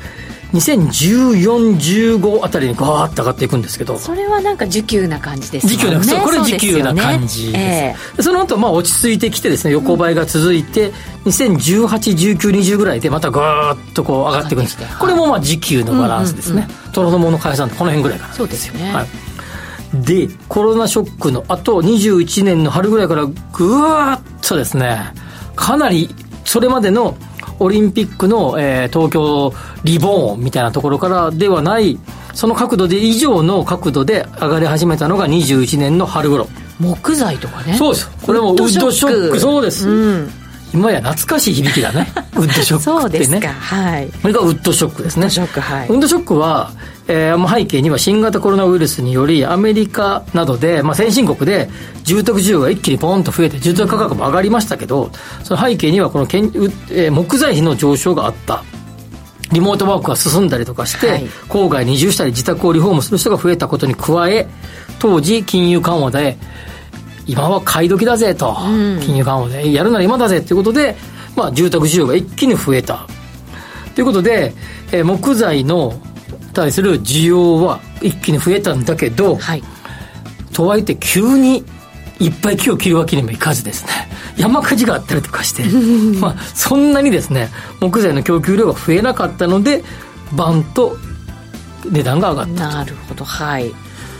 [0.53, 3.97] 201415あたりにガーッと上がっていくんですけど。
[3.97, 5.73] それはなんか需給な感じですね。
[5.73, 8.19] 需給なそうこれ需給な感じです、ねえ。
[8.19, 10.93] ー、その後まあ落ち着いてきてですね横ばいが続いて、うん、
[11.31, 20.05] 20181920ぐらいでまたガーッとこう上がっていくんです、はい、これもまあ需給のバランスですね、虎ノ門の解散この辺ぐらいからそうですよね、はい。
[20.05, 25.13] でコロナショックのあと21年の春ぐらいからぐわっとですね
[25.55, 26.09] かなり
[26.45, 27.17] それまでの
[27.63, 31.97] オリンピックの、えー、東京リボーンみたいなところからではない
[32.34, 36.47] その角度で以上の角度で上がり始めたのが21年の春頃。
[36.80, 37.76] 木材とかね。
[37.76, 38.10] そうです。
[38.26, 39.39] これもウッドショック。
[39.39, 40.30] そうです、うん、
[40.73, 42.12] 今や懐かしい響きだね。
[42.36, 43.25] ウッドショックってね。
[43.25, 43.47] そうですか。
[43.49, 44.07] はい。
[44.21, 45.23] これがウッドショックですね。
[45.23, 45.88] ウッドショックはい。
[45.88, 46.71] ウッドショックは
[47.07, 51.69] えー、背景には新型コロナウイルスによりアメリカなどで、まあ、先進国で
[52.03, 55.12] 住宅需要が一気にポンと増えて住宅価格も上がりましたけど
[55.43, 58.63] その背景にはこのけん、えー、木材費の上昇があった。
[59.51, 64.47] リモートワークが進んだりとかして、はい、郊外に移住したり自宅をリフォームする人が増えたことに加え
[64.97, 66.38] 当時金融緩和で
[67.25, 70.95] 今は買い時だぜと、うん、金融緩和でやるなら今だぜということで、
[71.36, 73.07] まあ、住宅需要が一気に増えた。
[73.95, 74.53] ということで、
[74.91, 75.93] えー、木材の
[76.53, 79.63] 対する需要は一気に増えたんだけど、はい、
[80.51, 81.63] とはいって急に
[82.19, 83.91] いっぱい木を切るわけにもいかずですね。
[84.38, 85.63] 山火事があったりとかして
[86.19, 89.83] まあそんなにですね木材の供給量が増えなかったので
[90.31, 90.97] バンと
[91.88, 93.25] 値段が上がったなるほど。
[93.25, 93.73] はい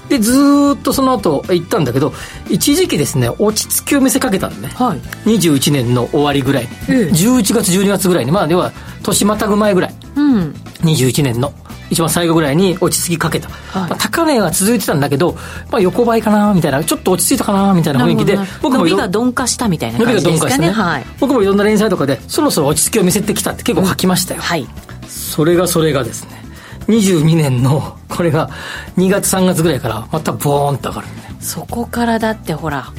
[0.09, 0.33] でず
[0.75, 2.13] っとその後行ったんだけど
[2.49, 4.99] 一時期ですね落ち着きを見せかけたんね、はい、
[5.37, 6.63] 21年の終わりぐらい。
[6.63, 6.93] に、え。
[6.93, 11.53] え、11月12月ぐらいにまあでは年またぐ前ぐらい、うん、21年の
[11.89, 15.33] 一番最後ぐらいに落ち着きかけた、はい、まあ、高値は続いてたんだけど、
[15.71, 20.57] まあ、横ばいかなみたいなちょっと落ち着いたかなみたいな雰囲気で僕も伸びが鈍化したみたいな感じですかね。
[20.57, 24.67] 伸びが鈍化してね、はい、僕もいろんな連載とかでそろそろ落ち着きを見せてきたって結構書きましたよ、うん、はい、
[25.07, 26.42] それがそれがですね
[26.87, 28.49] 22年のこれが
[28.97, 31.07] 2月3月ぐらいからまたボーンと上がる。
[31.39, 32.91] そこからだってほら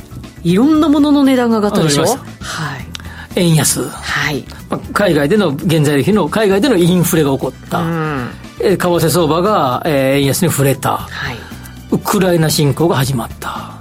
[0.43, 2.05] いろんなものの値段が上がったでしょ？
[2.05, 2.19] はい。
[3.37, 4.45] 円安、はい。
[4.71, 11.37] まあ、海外での原材料費の海外でのインフレが起こった、うん、為替相場が、えー、円安に触れた、はい、
[11.91, 13.74] ウクライナ侵攻が始まった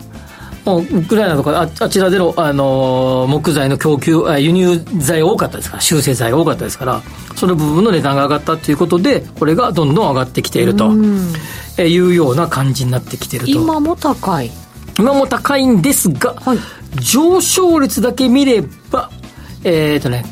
[0.65, 7.01] ウクライナとかああちらでの、あのー、木材の供給輸入材多かったですから修正材多かったですから
[7.35, 10.93] その部分の値段が上がったということでこれがどんどん上がってきていると
[11.81, 13.51] いうような感じになってきていると。
[13.51, 14.51] 今も高い。
[14.97, 16.59] 今も高いんですが、はい、
[17.01, 19.09] 上昇率だけ見れば
[19.63, 20.23] えっ、ー、とね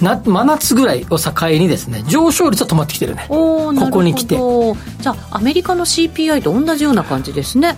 [0.00, 3.26] な真夏ぐらいを境にですね上昇率は止まってきてるね。
[3.28, 4.36] ここに来て。
[4.36, 7.76] じゃあアメリカの CPI と同じような感じですね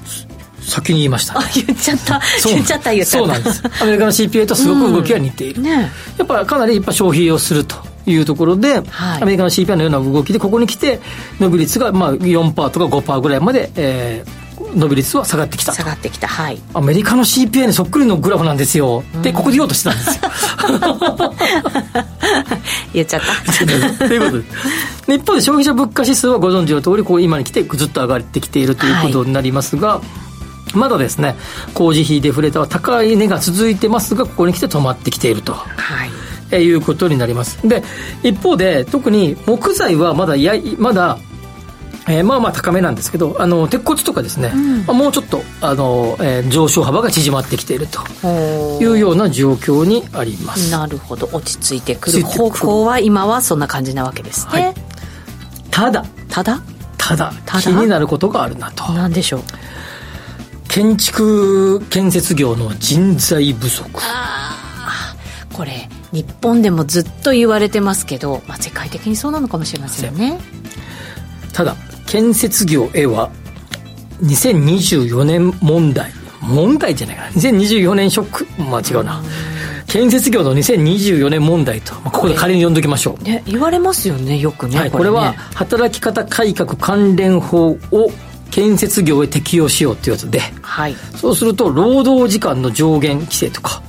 [0.68, 2.20] 先に言いました、ね、言っちゃった。
[2.44, 3.10] 言っちゃった言った。
[3.10, 3.62] そうなんです。
[3.80, 5.64] アメリカの CPI とすごく動きが似ている、うん。
[5.64, 7.76] ね、やっぱかなりやっぱ消費をすると
[8.06, 11.00] いうところで、はい、アメリカの CPI のような動きでここに来て
[11.40, 16.26] 伸び率がまあ4%とか5%ぐらいまで、えー、伸び率は下がってきた下がってきた。
[16.28, 16.58] はい。
[16.74, 20.30] アメリカの CPI にそっくりのグラフなんですよ、うん、でここで言おうとしてたんですよ。
[22.94, 24.06] 言っちゃった。
[24.06, 24.44] ということで。
[25.14, 30.27] 一方で消費者物価指数はご存知の通りこう今に来てずっと上がってきているということになりますが、はい
[30.74, 31.36] まだですね
[31.74, 35.52] 工事費デフレーターは高い値が続いてますがここに来て止まってきていると。
[35.54, 36.10] はい。
[36.50, 37.58] えいうことになります。
[37.66, 37.82] で
[38.22, 41.18] 一方で特に木材はまだやまだ
[42.10, 48.00] えー、まあまあ高めなんですけどあの鉄骨とかですね、うん、まあ、もうちょっとあの、えー、上昇幅が縮まってきていると
[48.80, 50.70] いうような状況にあります。
[50.72, 51.28] なるほど。
[51.32, 54.74] 落ち着いてくる方向は今はそんな感じなわけですね、はい、
[55.70, 56.06] ただ。
[56.30, 56.62] ただ？
[56.96, 57.32] ただ。
[57.60, 58.90] 気になることがあるなと。
[58.94, 59.42] 何でしょう？
[60.68, 63.88] 建築建設業の人材不足。
[64.02, 64.54] あ
[64.86, 65.16] あ
[65.52, 70.38] これ日本でもずっと言われてますけど、まあ、世界的にそうなのかもしれませんね。
[71.52, 71.74] ただ
[72.06, 73.30] 建設業へは
[74.22, 76.12] 2024年問題。
[76.40, 77.28] 問題じゃないかな。
[77.30, 78.46] 2024年ショック。
[78.62, 79.22] まあ違うな。
[79.88, 88.10] 建設業の2024年問題と、まあ、ここで仮に読んどきましょう、ね、言われますよねよくね、はい、これは働き方改革関連法を
[88.50, 93.82] 建設業へ適用しようっていうやつで、はい、そうすると労働時間の上限規制とか。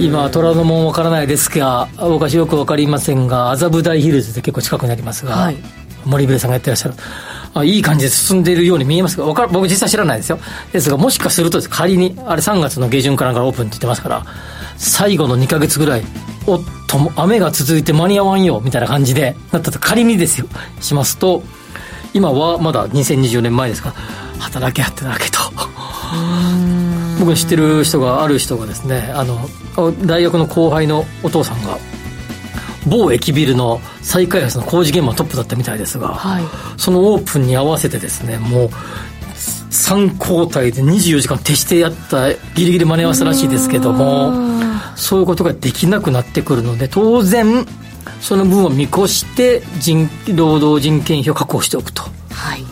[0.00, 5.56] 今虎ノ門わからないですが僕はよく分かりませんが麻布台ヒルズで結構近くになりますが、はい、
[6.06, 6.94] 森部さんがやってらっしゃる。
[7.54, 10.38] あいい感じで進んでいるように見えますがか僕実際知らないですよ。
[10.72, 14.24] ですがもしかすると仮にあれ3月の下旬からからオープンって言ってますから
[14.78, 16.02] 最後の2か月ぐらい
[16.46, 20.46] おっと雨が続いて間に合わんよみたいな感じでなったと仮にですよ。
[20.80, 21.42] しますと
[22.14, 23.90] 今はまだ2024年前ですか。
[23.90, 23.94] ら
[24.38, 25.38] 働け働けと。
[27.20, 29.48] 僕知ってる人がある人がですねあの
[30.04, 31.78] 大学の後輩のお父さんが
[32.86, 36.44] 某駅ビルの再開発の工事現場トップだったみたいですが、はい、
[36.76, 38.68] そのオープンに合わせてですねもう
[39.70, 44.32] 3交代で24時間徹してやったギリギリ間に合わせたらしいですけども
[44.96, 47.64] そういうことができなくなってくるので当然
[48.20, 52.02] その分を見越して人労働人件費を確保しておくと。
[52.30, 52.64] はい。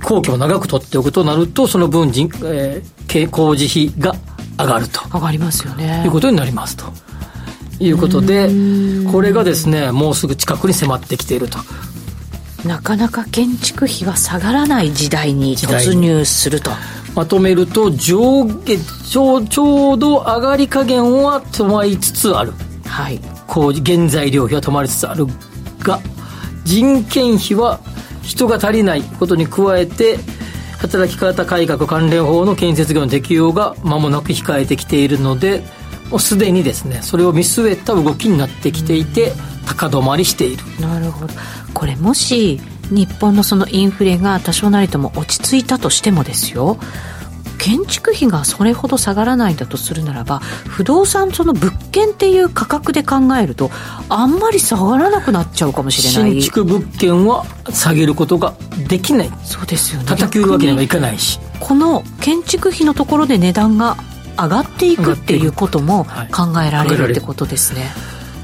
[0.00, 4.14] 工期を長く取っておくとなるとその分人、えー、工事費が
[4.58, 5.00] 上がると。
[5.12, 6.02] 上がりますよね。
[6.04, 6.84] いうことになりますと。
[7.78, 8.48] いうことで
[9.12, 11.58] これがですねもうすぐ近くに迫ってきていると。
[12.64, 16.70] なかなか建築費は下がらない時代に突入すると。
[17.14, 22.52] まとめると上下ちょちょうど上がり加減は止まりつつある。
[22.84, 25.26] はい工事原材料費は止まりつつある
[25.80, 26.00] が
[26.64, 27.80] 人件費は
[28.22, 30.18] 人が足りないことに加えて
[30.78, 35.62] 働き方改革関連法の建設業の適用が間もなく控えてきているので
[36.10, 39.32] もうすでにですねそれを見据えた動きになってきていて、
[39.66, 40.62] 高止まりしている。
[40.80, 41.34] なるほど。
[41.74, 46.78] これもし日本のそのインフレが多少なりとも落ち着いたとしてもですよ
[47.58, 53.70] 建築費がそれほど下がらないんだとするならば不動産その物件っていう価格で考えると
[54.08, 56.32] あんまり下がらなくなっちゃうかもしれない。
[56.32, 58.54] 新築物件は下げることが
[58.88, 59.30] できない。
[59.44, 60.06] そうですよね。
[60.06, 61.40] 叩き売るわけにはいかないし。
[61.60, 63.96] この建築費のところで値段が
[64.38, 67.90] 上がっていくっていうことも考えられるってことですね、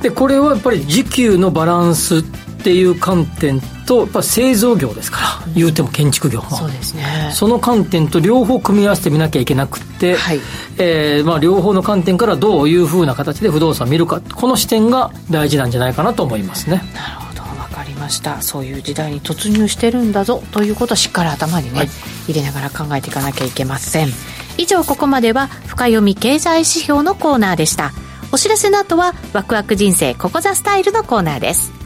[0.01, 3.61] でこれはやっぱり需給のバランスっていう観点
[3.93, 7.31] とやっぱ製造業ですから言うても建築業もそうですね。
[7.35, 10.41] その観点と両方組み合わせてみなきゃいけなくて、はい。
[10.79, 16.83] えーまあ、両方の観点からどういうふうな形で不動産を見るかこの視点が大事なんじゃないかなと思いますね。
[16.95, 17.43] なるほど。
[17.43, 18.41] 分かりました。
[18.41, 21.89] そういう時代に突入してるんだぞということをしっかり頭にね、はい、
[22.29, 24.09] 入れながら考えていかなきゃいけません。
[24.57, 27.93] 以上ここまでは深読み経済指標のコーナーでした。
[28.33, 31.82] お知らせの後はワクワク人生ここザスタイルのコーナーです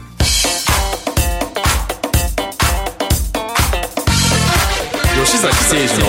[5.37, 6.07] 崎誠二の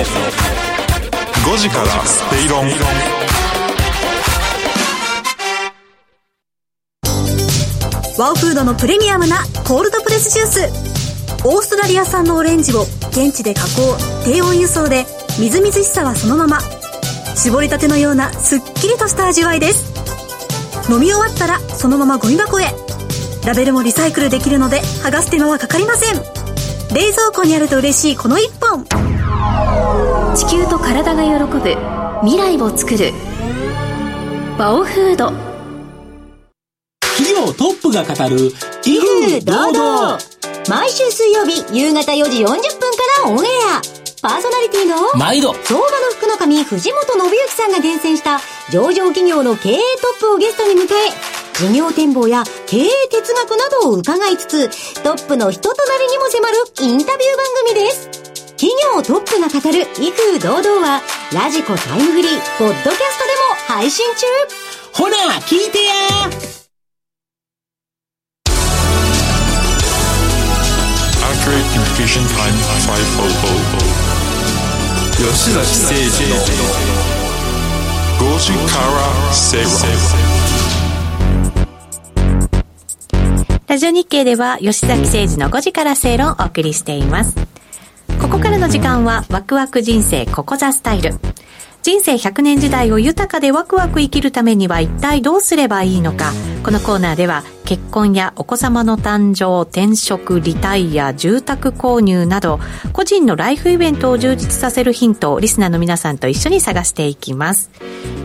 [1.53, 2.71] 5時からスペイロン。
[8.19, 9.37] ワオフードのプレミアムな
[9.67, 10.61] コールドプレスジュース。
[11.45, 13.99] オーストラリア産のオレンジを現地で加工。
[14.25, 15.05] 低温輸送で
[15.39, 16.61] みずみずしさはそのまま。
[17.37, 19.93] 絞りたてのようなすっきりとした味わいです。
[20.91, 22.73] 飲み終わったらそのままゴミ箱へ。
[23.45, 26.15] ラベルもリサイクルできるので剥がす手間はかかりません。
[26.95, 29.18] 冷蔵庫にあると嬉しいこの一本。
[30.35, 31.77] 地球と体が喜ぶ
[32.23, 33.13] 未来を作る。
[34.59, 35.33] バオフード。
[37.01, 38.53] 企業トップが語る
[38.85, 40.19] 威風堂々。
[40.69, 42.61] 毎週水曜日夕方4時40分か
[43.25, 43.83] らオンエア。
[44.21, 45.55] パーソナリティの毎度。
[45.65, 49.81] 相場の福の神藤本信之さんが厳選した上場企業の経営ト
[50.17, 58.28] ップをゲストに迎え事業展望や経営哲学などを伺いつつ、トップの人となりにも迫るインタビュー番組です。
[58.59, 61.01] 企業トップが語る威風堂々は、
[61.33, 62.99] ラジコタイムフリー、ポッドキャストで
[63.71, 64.27] も配信中。
[64.95, 65.95] ほら、聞いてや。
[75.17, 76.35] 吉崎誠二の
[78.19, 79.71] 5時から正論
[83.69, 87.58] ラジオ日経では吉崎誠二の5時から正論をお送りしています。
[88.21, 91.13] ここからの時間はワクワク人生ここザスタイル。
[91.83, 96.33] 人生100年時代を豊かでワクワク生きるためには一体どうすればいいのか。
[96.63, 102.61] このコーナーでは結婚やお子様の誕生、転職、リタイア、住宅購入など
[102.93, 107.71] 個人のライフイベントを充実させるヒントをリスナーの皆さんと一緒に探していきます。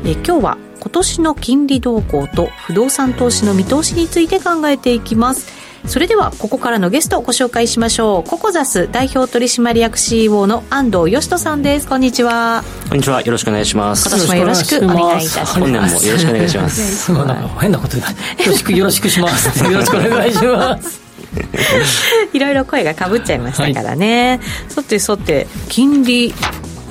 [0.06, 8.30] え今日は今年の金利動向と不動産投資の見通しについて考えていきますそれではここからのゲストをご紹介しましょう。
[8.30, 11.88] ココザス代表取締役 CEO の安藤義人さんです。
[11.88, 12.64] こんにちは。
[12.90, 13.22] こんにちは。
[13.22, 14.08] よろしくお願いします。
[14.08, 15.60] 今年もよろしくお願いいたします。
[15.60, 17.14] 本年もよろしくお願いします。
[17.60, 18.08] 変なこと言う
[18.46, 19.64] よろしくよろしくします。
[19.64, 21.04] よろしくお願いします。
[22.34, 26.34] いろいろ声がかぶっちゃいましたからね、はい、さてさて金利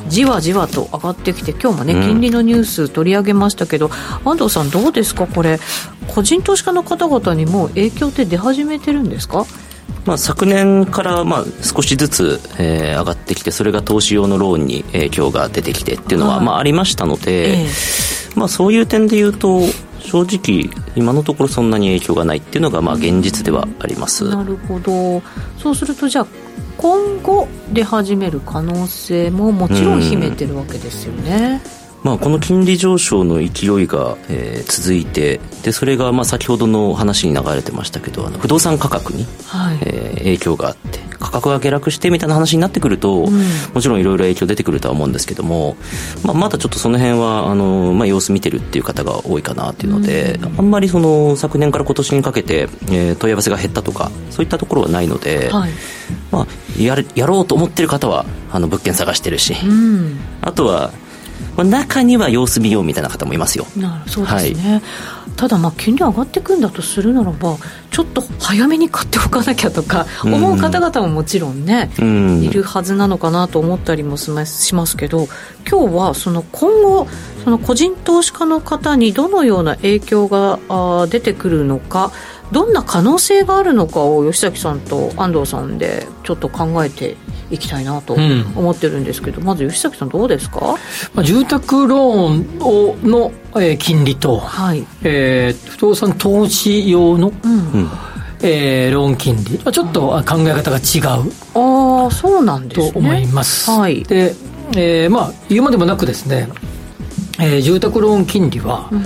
[0.08, 3.90] じわじわと上がってきて今日もね、金利のニュース取り上げましたけど
[4.24, 5.26] 安藤さんどうですか？
[5.26, 5.58] これ
[6.14, 9.46] 個人投資家の方々にも影響って出始めてるんですか？
[10.04, 19.60] まあ、昨年からまあ少しずつ、えー、上がってきてそれが投資用のローンに影響が出てきてっていうのは、まあ、ありましたので、えー、まあ、そういう点で言うと
[20.00, 25.22] 正直今のところそんなに影響がないっていうのがまあ現実ではあります、なるほど。
[25.56, 26.26] そうするとじゃあ
[26.82, 31.62] 今後出始める可能性ももちろん秘めてるわけですよね。
[32.02, 33.44] まあ、この金利上昇の勢
[33.82, 43.32] いが、えー、続いてでそれがまあ先ほどの話に流れてましたけどあの不動産価格に、はい、えー、影響があって価格が下落してみたいな話になってくると、うん、
[43.74, 45.76] もちろんいろいろ影響出てくるとは思うんですけども、
[46.24, 55.70] まあ、まだちょっとその辺はあの、まあ、様子見てるっていう方が多いかなっていうので、うん、あんまりその昨年から今年にかけて、えー、問い合わせが減ったとかそういったところはないので、はい、
[56.32, 56.46] まあ、
[56.82, 60.92] ややろうと思ってる方はあの物件探してるし、うん、あとは
[61.56, 63.66] まあ、中には様子見ようみたいな方もいますよ。
[63.76, 64.82] なるそうですね、はい、
[65.36, 67.56] ただまあ金利上がっていくんだとするならば
[67.90, 75.28] ちょっと早めに買っておかなきゃとか思う方々ももちろんね、うん、いるはずなのかなと思ったりもしますけど
[75.68, 77.06] 今日はその今後
[77.44, 80.58] その個人投資家の方にどのような影響が
[81.08, 82.12] 出てくるのか
[82.52, 87.16] どんな可能性があるのかを吉崎さんと安藤さんでちょっと考えて
[87.50, 90.76] いきたいなと思ってるんですけど、うん、まず吉崎さんどうですか、
[91.14, 94.86] まあ、住宅ローンをの、えー、金利と、はい。
[95.02, 97.90] えー、不動産投資用の、うん。
[98.44, 104.34] えー、ローン金利、まあ、ちょっと考え方が違う、ああそうなんです、ね、と思います、はい、で、
[104.76, 106.48] えー、まあ言うまでもなくですね、
[107.38, 109.04] えー、住宅ローン金利は、うん、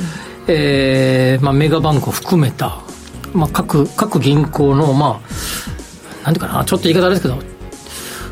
[0.48, 2.82] えー、まあ、メガバンクを含めた、
[3.36, 7.38] まあ、各各銀行のまあなんていうかなちょっと言い方ですけど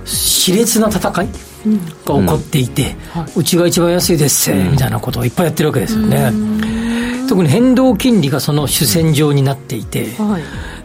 [0.04, 2.96] 熾烈な戦いが起こっていて、
[3.36, 3.44] うん。
[3.44, 6.30] ちが一番安いですみたいなことをいっぱいやってるわけですよね。
[7.26, 10.42] 特に変動金利がその主戦場になっていて、はい。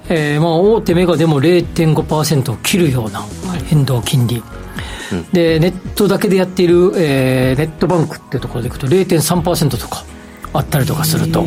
[0.09, 3.21] えーまあ、大手メガでも0.5%を切るような
[3.67, 4.43] 変動金利、は
[5.31, 10.03] い、でネットだけでやっている、えー、ネットバンクっていうところでいくと0.3%とか
[10.51, 11.45] あったりとかすると。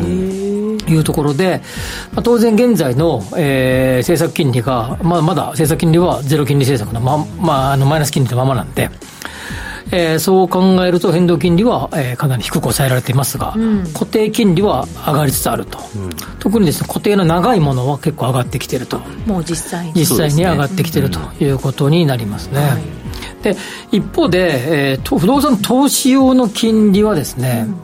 [0.87, 1.61] いうところで、
[2.11, 8.89] まあ、当然現在の、えー、政策金利が、まあ、まだ政策金利はゼロ金利政策のま、まあ、あのマイナス金利のままなんで、
[9.91, 16.09] えー、そう考えると変動金利は、えー、かなり低く抑えられていますが、うん、固定金利は上がりつつあると、うん、
[16.39, 18.99] 特にですね固定の長いものは結構上がってきてると。
[19.27, 19.93] もう実際に。
[19.93, 23.55] 実際に上がってきてるということになりますね、はい、で
[23.91, 27.75] 一方で、えー、不動産投資用の金利はですね、うん、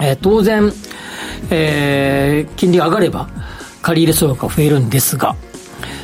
[0.00, 0.72] えー、当然、
[1.50, 3.28] えー、金利が上がれば
[3.82, 5.36] 借り入れ総額が増えるんですが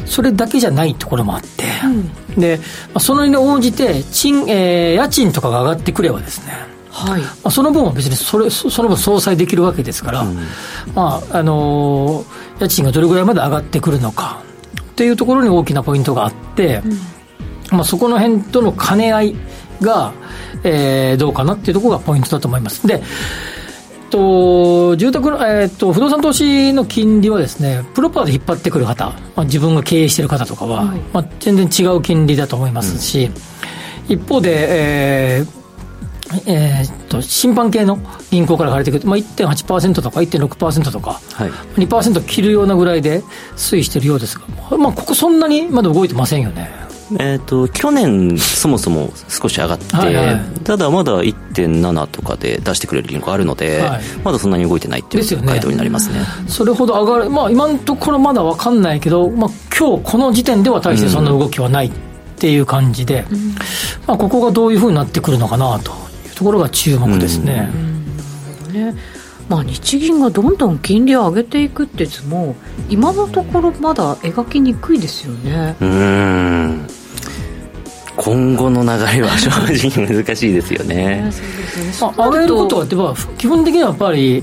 [0.06, 1.64] それだけじゃないところもあって、
[2.32, 2.62] うん、で、ま
[2.94, 6.52] あ、そのに応じて賃、えー、家賃とかが上がってくればですね、
[6.90, 7.20] はい。
[7.20, 10.36] まあ、その分は別にそれその分相殺できるわけですから、うん、
[10.94, 14.42] まああのー、家賃がどれぐらいまで上がってくるのか
[14.80, 16.82] っていうところに大きなポイントがあって、
[17.70, 19.36] うん、まあ、そこの辺との兼ね合い
[19.82, 20.14] が、
[20.64, 22.86] えー、どうかなっていうところがポイントだと思います。
[22.86, 23.02] で
[24.10, 33.30] と、住宅の、えー、っと、不動産投資の金利はですね、プロパーで引っ張ってくる方、まあ、自分が経営している方とかは、はい、まあ、全然違う金利だと思いますし、
[34.08, 35.66] うん、一方で、えー
[36.46, 37.98] えー、っと審判系の
[38.30, 41.50] 銀行から借りてくると、まあ、1.8%とか1.6%とか、はい、
[41.80, 43.22] 2%切るようなぐらいで
[43.56, 46.85] 推移しているようですが、まあ、ここそんなにまだ動いてませんよね。
[47.12, 61.90] えーと、去年、そもそも少し上がって、はいはい、ただまだ1.7とかで出してくれる銀行あるので、はい、まだそんなに動いてないっていう回答になりますね、ね、それほど上がる、まあ、今のところまだ分かんないけど、まあ今日この時点では大してそんな動きはないっ
[62.38, 63.54] ていう感じで、うん、
[64.06, 65.92] まあ、ここがどういうふうになってくるのかなと
[66.26, 67.70] いうところが注目ですね。
[68.68, 68.94] うん、ね
[69.48, 72.56] まあ、日銀がどんどん金利を上げていくって図も
[72.88, 75.76] 今のところまだ描きにくいですよね。
[75.80, 76.86] うん。
[78.16, 78.88] 今後の流
[79.18, 81.30] れは正直難しいですよね。
[82.00, 84.42] まあ、上げることはまあ基本的にはやっぱり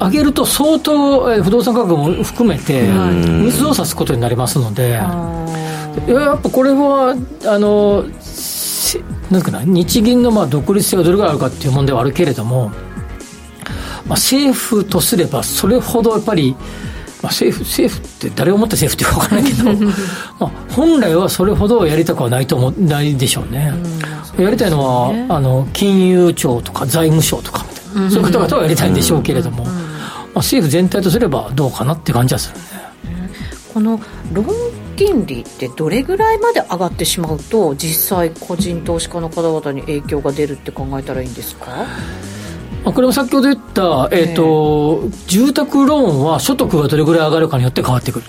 [0.00, 2.88] 上げると相当、え不動産価格も含めて
[3.44, 4.92] 水を差すことになりますので
[6.08, 8.04] やっぱこれはあの
[9.30, 12.72] なんかな日銀のまあ独立性がどれぐらいあるかっていう問題はあるけれども
[14.10, 16.50] まあ、政府とすればそれほどやっぱり、
[17.22, 19.86] まあ、政府政府って誰をもって政府って分からないけど
[20.40, 23.72] まあ本来はそれほどやりたくはないと思ないでしょうね、
[24.36, 29.74] うん、やりたいのは、ね、あの金融庁とか財務省とかみたいな、うん、そういう方々はやりたいんでしょうけれども、まあ、
[30.38, 33.30] 政府全体とすればどうかなって感じはするね。
[33.72, 34.00] この
[34.32, 34.50] ローン
[34.96, 41.66] 金利ってどれぐらいまで上がってしまうと実際個人投資家の方々に影響が出るって考えたらいいんですか？
[41.68, 41.86] まあ、
[42.84, 48.26] これも先ほど言った、えーと、住宅ローンは所得がどれぐらい上がるかによって変わってくる。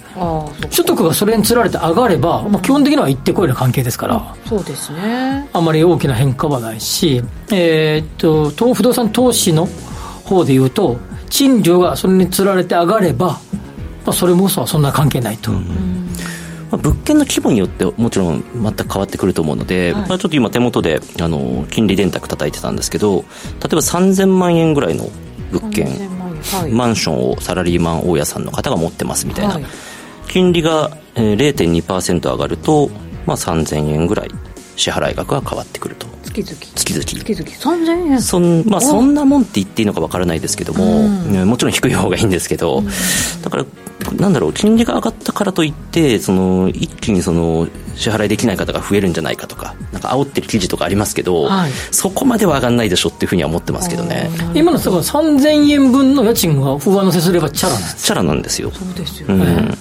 [0.69, 5.49] 所得がそれにつられて上がれば、まあ、基本的には一定こいの関係ですから、そうですね。
[5.53, 9.67] あまり大きな変化はないし、えーと、不動産投資の
[10.25, 10.97] 方でいうと
[11.29, 13.39] 賃料がそれにつられて上がれば、ま
[14.07, 15.51] あ、それもそんな関係ないと。
[15.51, 16.00] うん
[16.71, 23.25] まあ、物件の規模によってもちろん全く変わってくると思うので、はい、まあ、ちょっと今手元であの金利電卓叩いてたんですけど例え
[23.61, 25.09] ば3000万円ぐらいの
[25.51, 29.65] 物件、はい、マンションをサラリーマン大家さんの方が持ってますみたいな、はい、
[30.29, 32.89] 金利が0.2%上がると、
[33.25, 34.29] まあ、3000円ぐらい
[34.77, 36.59] 支払い額が変わってくると月々。
[36.75, 37.03] 月々。
[37.03, 37.85] 月々。
[37.85, 38.21] 3000円。
[38.21, 42.87] そん,、まあ、そんなもんって言っていいのかわからないですけども、うん、もちろん低い方がいいんですけど、うん、
[43.41, 43.65] だから
[44.17, 54.29] なんだろう金利が上がったからといってその一気にその支払いできない方が増えるんじゃないかとかなんか煽ってる記事とかありますけど、はい、そこまでは上がらないでしょっていうふうには思ってますけどね。
[54.55, 58.71] 今のところ3000円分の家賃が不安のせすればチャラなんチャラなんですよ。
[58.71, 59.77] そうですよね、うん。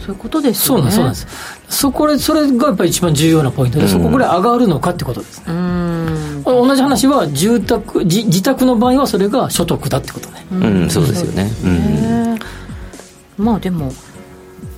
[0.00, 0.90] そういうことですよね。
[0.90, 1.57] そうなんです。
[1.68, 5.54] そこで、それがやっぱり一番重要なポイントで、うん、そこぐらい上がるのかってことですね。
[6.44, 10.46] 同じ話は、住宅、自自宅の場合はそれが所得だってことね。
[10.50, 11.50] うん、そうですよね。
[13.38, 13.92] うん、まあでも、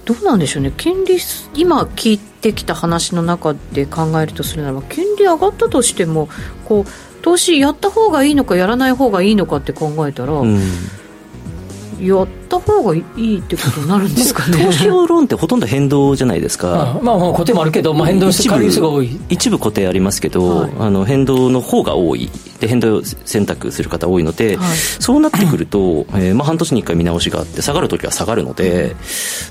[0.05, 1.19] どうなんでしょうね金利
[1.55, 6.29] 今聞いてきた話の中で考えるとするならば金利上がったとしても
[6.65, 10.61] こう投資やった方がいいのかやらない方がいいのかって考えたら、うん
[12.07, 14.65] やった方がいいってことになるんですかね。
[14.65, 19.21] 投資用ローンってほとんど変動じゃないですか、まあ、まあ固定もあるけど、まあ、変動してる人が多い。
[19.29, 22.31] 一部固定ありますけど、はい、あの変動の方が多い。
[22.61, 28.95] で変動を選択する方多いので、はい、そうなってくると、えーまあ、半年に1回見直しがあって下がるときは下がるので、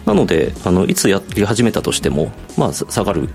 [0.06, 3.30] なのであのいつやり始めたとしても、まあ、下がる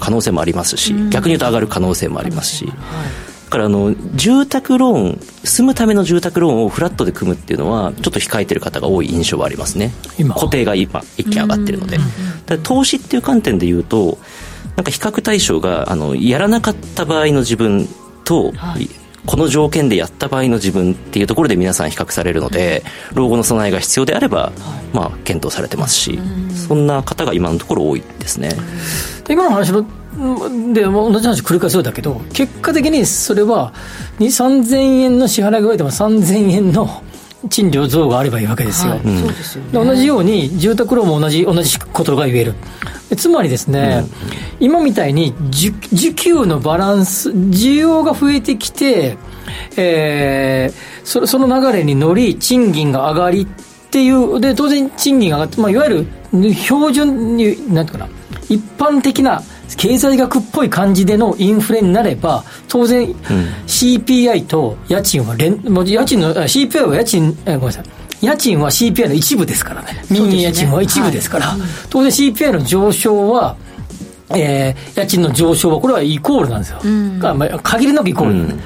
[0.00, 9.92] 可能性もありますし、逆に言うと上がる可能性もありますし、はいからあの住宅ローン住むための住宅ローンをフラットで組むっていうのはちょっと控えてる方が多い印象はありますね。
[10.34, 11.98] 固定が今一気に上がってるので。
[12.62, 14.18] 投資っていう観点で言うと
[14.76, 17.88] なんか比較対象があのやらなかった場合の自分
[18.24, 18.88] と、はい、
[19.26, 22.82] この条件でやった場合の自分っていうところで皆さん比較されるので
[23.14, 24.52] 老後の備えが必要であれば、
[24.92, 26.18] まあ、検討されてますし
[26.68, 28.50] そんな方が今のところ多いですね。
[29.28, 29.86] 今の話の
[30.72, 33.72] で同じ話繰り返すようだけど結果的にそれは
[34.18, 37.02] 3000円の支払いが言われても3000円の
[37.50, 38.92] 賃料増があればいいわけですよ。
[38.92, 42.54] はいうん、同じように住宅ローンも同じ同じことが言える。
[43.16, 44.04] つまりですね、
[44.60, 49.18] うん、今みたいに需給のバランス、需要が増えてきて、
[49.76, 53.46] えー、そその流れに乗り、賃金が上がりっ
[53.90, 58.10] ていう、で、当然賃金が上がって、まあ、いわゆる標準に、なんていうかな、
[58.48, 59.42] 一般的な
[59.76, 63.06] 経済学っぽい感じでのインフレになれば、当然、
[63.66, 67.84] CPI と家賃は連、もう家賃の、CPI は家賃、えごめんなさい。
[68.20, 70.04] 家賃は CPI の一部ですからね。
[70.10, 71.46] 民営家賃は一部ですから。
[71.46, 71.60] はい、
[71.90, 73.56] 当然 CPI の上昇は、
[74.30, 76.80] えー、家賃の上昇はこれはイコールなんですよ。
[76.84, 78.60] うん、まあ、限りなくイコール、うん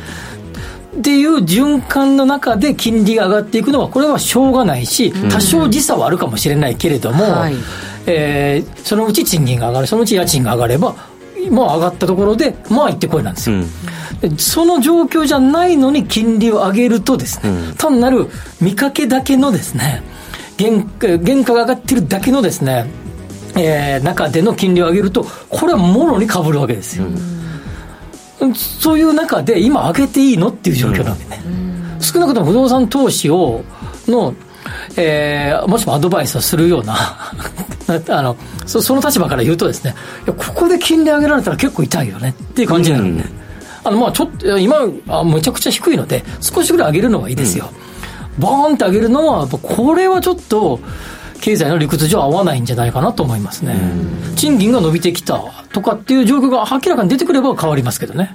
[0.99, 7.55] っていう循環の中で金利が上がっていくのはこれはしょうがないし多少時差はあるかもしれないけれども、うんはい
[8.09, 10.95] えー、そのうち賃金が上がる、そのうち家賃が上がれば、
[11.51, 13.57] まあ上がったところで、まあ行ってこいなんですよ。
[13.57, 18.27] うん、その状況じゃないのに金利を上げるとですね、うん、単なる
[18.61, 20.03] 見かけだけのですね、
[20.59, 22.91] 原原価が上がってるだけのですね、
[23.57, 27.07] えー、中での金利を上げると、これはもろにかぶるわけですよ。
[28.41, 31.41] うん、そういう中で、今上げていいのっていう状況なんでね。
[32.01, 33.63] 少なくとも不動産投資を、
[34.07, 34.35] の
[34.97, 36.97] えー、もしもアドバイスをするような
[38.09, 39.95] あのそその立場から言うとですね
[40.27, 43.31] ここで金利上げられたら結構痛いよねっていう感じになるんで、うん、
[43.85, 44.77] あのまあちょっと今
[45.09, 47.71] あめちゃくちゃ低いので少しぐらい上げるのはいいですよ、
[48.37, 50.81] うん、ボーンって上げるのはこれはちょっと
[51.41, 55.41] 経済の理屈上合わないんじゃないかなと思いますね、うん、賃金が伸びてきた
[55.73, 58.35] とかっていう状況が明らかに出てくれば変わりますけどね、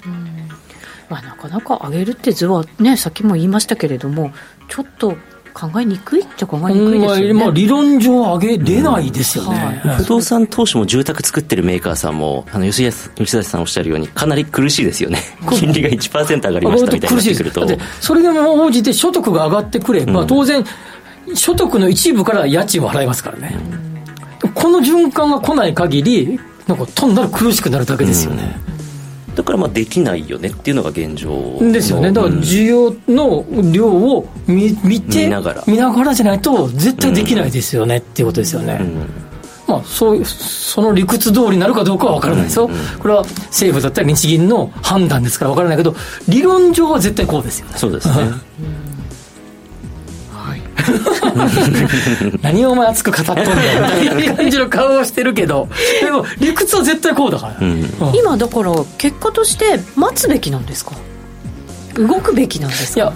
[1.10, 4.32] まあ、なかなか上げるって図はねさっきも言いましたけれども
[4.70, 5.16] ちょっと
[5.54, 9.90] 考えにくいっちゃ考えにくいですよね、まあ、理論上上げれないですよね、うん。
[9.92, 15.20] はい、不動産投資も住宅作ってるメーカーさんもあの吉吉田さんおっしゃるようにかなり苦しいですよね。
[15.52, 17.16] 金利が1%上がりましたみたいに？
[17.16, 17.68] なってくると。
[18.02, 20.66] それでも応じて所得が上がってくれば、うん、当然
[21.36, 23.58] 所得の一部から家賃を払いますからね、
[24.44, 28.56] うん、この循環が来ない限りなんか単なる苦しくなるだけですよね、
[29.36, 32.12] だからまあできないよねっていうのが現状ですよね。
[32.12, 35.64] だから需要の量を見見て見ながら。
[35.68, 38.80] 見ながらじゃないと絶対できないですよね、っていうことですよね、
[39.68, 42.70] まあ、そうその理屈通りになるかどうかは分からないですよ、
[43.00, 45.96] これは政府だったり日銀の判断ですから分からないけど
[46.28, 47.74] 理論上は絶対こうですよね。
[47.78, 48.14] そうですね
[52.42, 53.50] 何をお前熱く語っとんだよ
[54.02, 55.68] みたいな感じの顔をしてるけど。
[56.02, 60.92] でも理屈は絶対こうだから、うん、今だから結果として待つべきなんですか？
[61.96, 63.00] 動くべきなんですか？
[63.00, 63.14] いや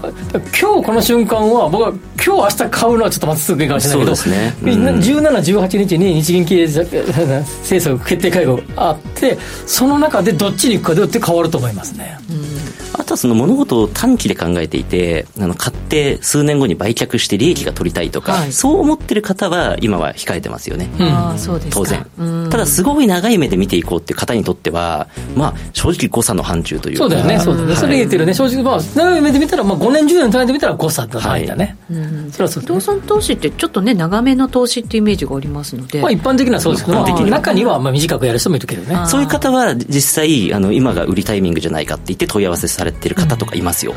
[0.60, 13.00] 今日この瞬間は僕は今日明日買うのはちょっと待つべきかもしれないけどそうですね、うん、1718日に日銀経営政策決定会合あってその中でどっちに行くかでって変わると思いますね、うん。
[13.00, 22.06] あとはその物事を短期で考えていてあの買って数年後に売却して利益が取りたいとか、はい、そう思ってる方は今は控えてますよね、うん、当然。
[22.50, 28.34] ただすごい長い目で見ていこうっていう方にとってはまあ正直誤差の範疇というそうだよねそうだね、はい、それ言ってるね。
[28.34, 39.08] 正直まあ長い目で見たら、まあ、5年10年単位で見たら誤差の範囲だね、はい、うん、それはそう、ね、不動産投資ってちょっとね長めの投資っていうイメージがありますので、まあ、一般的にはそうですけど、まあ、中にはまあ短くやる人もいるけどね。
[39.08, 43.96] そういう方は実際あの今が売りタイミングじゃないかって言って問い合わせされてる方とかいますよ、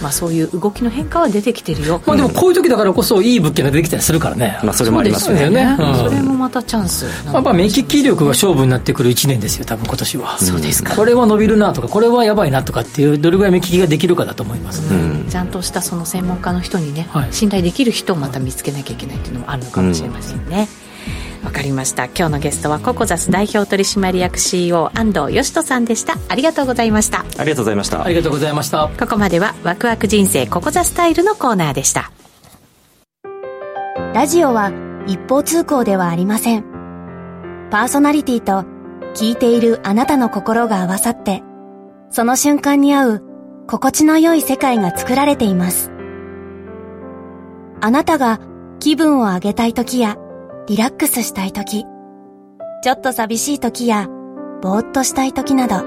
[0.00, 5.76] まあ、そういう動きの変化は出てきてるよ、まあ、でもこういう時だからこそいい物件が出てきたりするからね、まあ、それもありますよね。
[5.96, 10.38] それもまたチャンスやっぱ目利き力が勝負になってくる1年ですよ多分今年は。
[10.38, 10.96] そうですか。
[10.96, 14.82] これは伸びるなとかこれはやばいなとかっていうどれぐらい目利きができるかだと思います、
[15.28, 20.68] ちゃんとしたその専門家の人にね、信頼できる人をまた見つけなきゃいけないっていうのもあるのかもしれませんね、
[21.44, 22.04] わかりました。
[22.06, 26.16] 今日のゲストはココザス代表取締役 CEO 安藤義人さんでした。
[26.28, 27.24] ありがとうございました。
[27.38, 28.04] ありがとうございました。
[28.04, 28.88] ありがとうございました。
[28.98, 32.12] ここまではワクワク人生ココザスタイルのコーナーでした
[34.14, 34.72] ラジオは
[35.06, 36.64] 一方通行ではありません。
[37.70, 38.64] パーソナリティと
[39.14, 41.42] 聞いているあなたの心が合わさって
[42.10, 43.24] その瞬間に合う
[43.68, 45.92] 心地の良い世界が作られています。
[47.80, 48.40] あなたが
[48.80, 50.16] 気分を上げたい時や
[50.70, 51.84] リラックスしたい時、
[52.84, 54.06] ちょっと寂しい時や
[54.62, 55.82] ぼーっとしたい時など、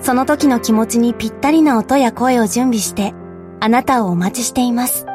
[0.00, 3.14] その時の気持ちにぴったりな音や声を準備して
[3.60, 5.06] あなたをお待ちしています。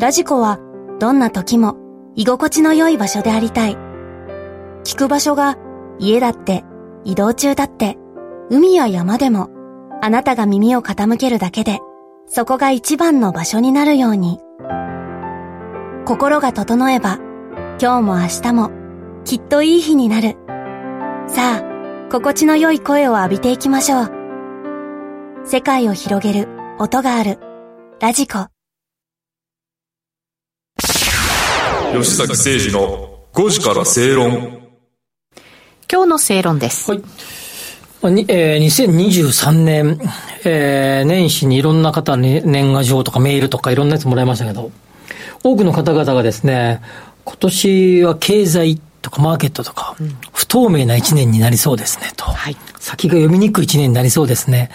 [0.00, 0.58] ラジコは
[0.98, 1.78] どんな時も
[2.14, 3.78] 居心地の良い場所でありたい。
[4.84, 5.56] 聞く場所が
[5.98, 6.62] 家だって
[7.06, 7.96] 移動中だって
[8.50, 9.48] 海や山でも
[10.02, 11.78] あなたが耳を傾けるだけで
[12.26, 14.40] そこが一番の場所になるように。
[16.10, 17.20] 心が整えば、
[17.80, 18.70] 今日も明日も
[19.24, 20.30] きっといい日になる。
[21.28, 24.10] さあ、心地の良い声を浴びていきましょう。
[25.44, 26.48] 世界を広げる
[26.80, 27.38] 音がある。
[28.00, 28.48] ラジコ。
[31.92, 34.68] 吉崎誠二の5時から正論。
[35.88, 36.90] 今日の正論です。
[36.90, 38.12] はい。
[38.12, 40.00] にえー、2023年、
[40.44, 44.72] えー、年始にいろんな方に年賀状とかメールとかいろんなやつもらいましたけど、
[45.42, 46.80] 多くの方々がですね、
[47.24, 49.96] 今年は経済とかマーケットとか、
[50.32, 52.24] 不透明な一年になりそうですねと。
[52.24, 54.70] はい、先が読みにくい一年になりそうですね。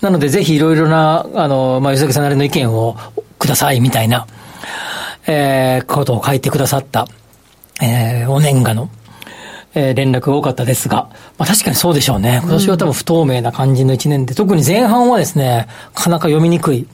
[0.00, 2.96] なのでぜひいろいろな、あの、まあ、吉崎さんなりの意見を
[3.38, 4.26] くださいみたいな、
[5.26, 7.06] えー、ことを書いてくださった、
[7.82, 8.90] えー、お年賀の
[9.78, 12.40] えー、連絡が多かったですが、まあ確かにそうでしょうね。
[12.42, 16.86] 今年は多分不透明な感じの一年で、特に前半はですね、なかなか読みにくい。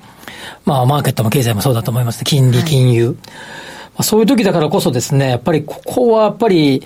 [0.64, 2.24] まあマーケットも経済もそうだと思いますね。
[2.24, 3.07] 金利、金融。
[3.09, 3.20] はい、ま
[3.99, 6.82] あ、そういう時だからこそですね、やっぱりここはやっぱり、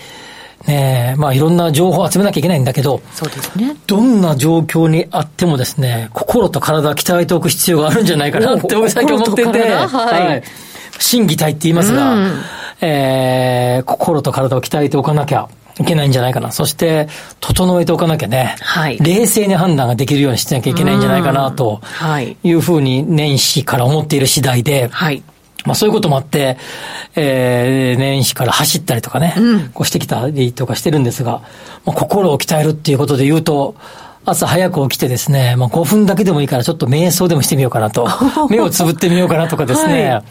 [0.67, 3.77] ねまあいろんな情報を集めなきゃいけないんだけど、そうですね。
[3.87, 10.43] どんな状況にあってもですね、心と体を鍛えておく必要があるんじゃないかなって最近思ってて、はい、はい。
[10.99, 12.41] 心技体って言いますが、うん、
[12.81, 15.49] えー、心と体を鍛えておかなきゃ
[15.81, 16.53] いけないんじゃないかな。
[16.53, 17.09] そして、
[17.41, 21.81] 整えておかなきゃね、はい、冷静に判断ができるようにしてなきゃいけないんじゃないかな、と。
[22.21, 22.37] い。
[22.53, 25.23] うふうに年始から思っている次第で、はい、
[25.67, 26.57] まあそういうこともあって、
[27.15, 31.43] えー、年始から走ったりとかね、うん、こうしてきたりとかしてるんですが、
[31.85, 33.75] まあ、心を鍛えるっていうことで言うと、
[34.25, 38.09] 朝早く起きてですね、まあ5分だけでもいいからちょっと瞑想でもしてみようかなと、
[38.49, 40.23] 目をつぶってみようかなとかですね、はい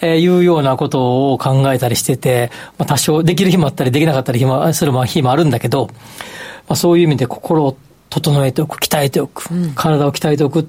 [0.00, 5.92] えー、いうようなことを考えたりしてて、まあ、多少できる日もあったりできなかったり日もする日もあるんだけど、ま
[6.74, 7.76] あ、そういう意味で心を
[8.08, 10.68] 整えておく、鍛えておく、うん、体を鍛えておく、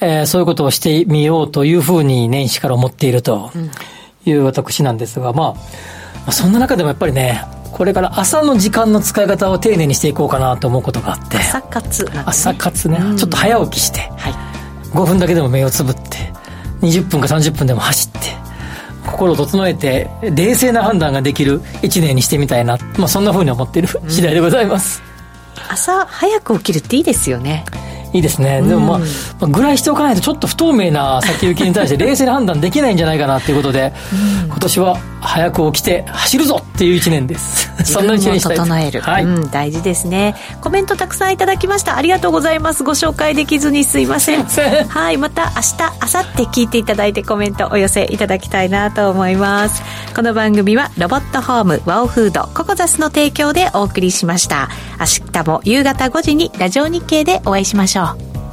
[0.00, 3.50] えー、そういうことをしてみようというふうに年始から思っていると
[4.24, 5.54] いう私なんですが、ま
[6.26, 11.36] あ、そんな中でもやっぱりね、これから朝の時間の使い方を丁寧にしていこうかなと思うことがあって。
[11.36, 14.32] 朝活、ね、朝活ね、うん、ちょっと早起きして、はい、
[14.92, 16.32] 5分だけでも目をつぶって、
[16.86, 18.46] 20分か30分でも走って
[19.06, 25.02] 心を整えて冷静な判断ができる1年にしてみたいな、まあ、そんなふうに思っている次第でございます、
[25.56, 27.64] うん、朝早く起きるっていいですよね。
[28.12, 29.04] いいですね、でもまあ、ま
[29.42, 33.92] あ、ぐらいしておかないとちょっと不透明な先行きに対して冷静な判断できないんじゃないかなっていうことで、
[34.42, 37.66] うん、今年は早く起きて走るぞっていう一年です。
[37.84, 40.34] そんな一年整える、はい、うん、大事ですね。
[40.60, 41.96] コメントたくさんいただきました。
[41.96, 42.84] ありがとうございます。
[42.84, 44.44] ご紹介できずにすいません。
[44.44, 45.76] はいまた明日
[46.14, 49.82] 明後日聞いていただいてコメントお寄せいただきたいなと思います。
[50.14, 54.68] この番組はロボットホームワオフードココザスの提供でお送りしました。
[54.98, 58.45] 明日も夕方5時にラジオ日経でお会いしましょう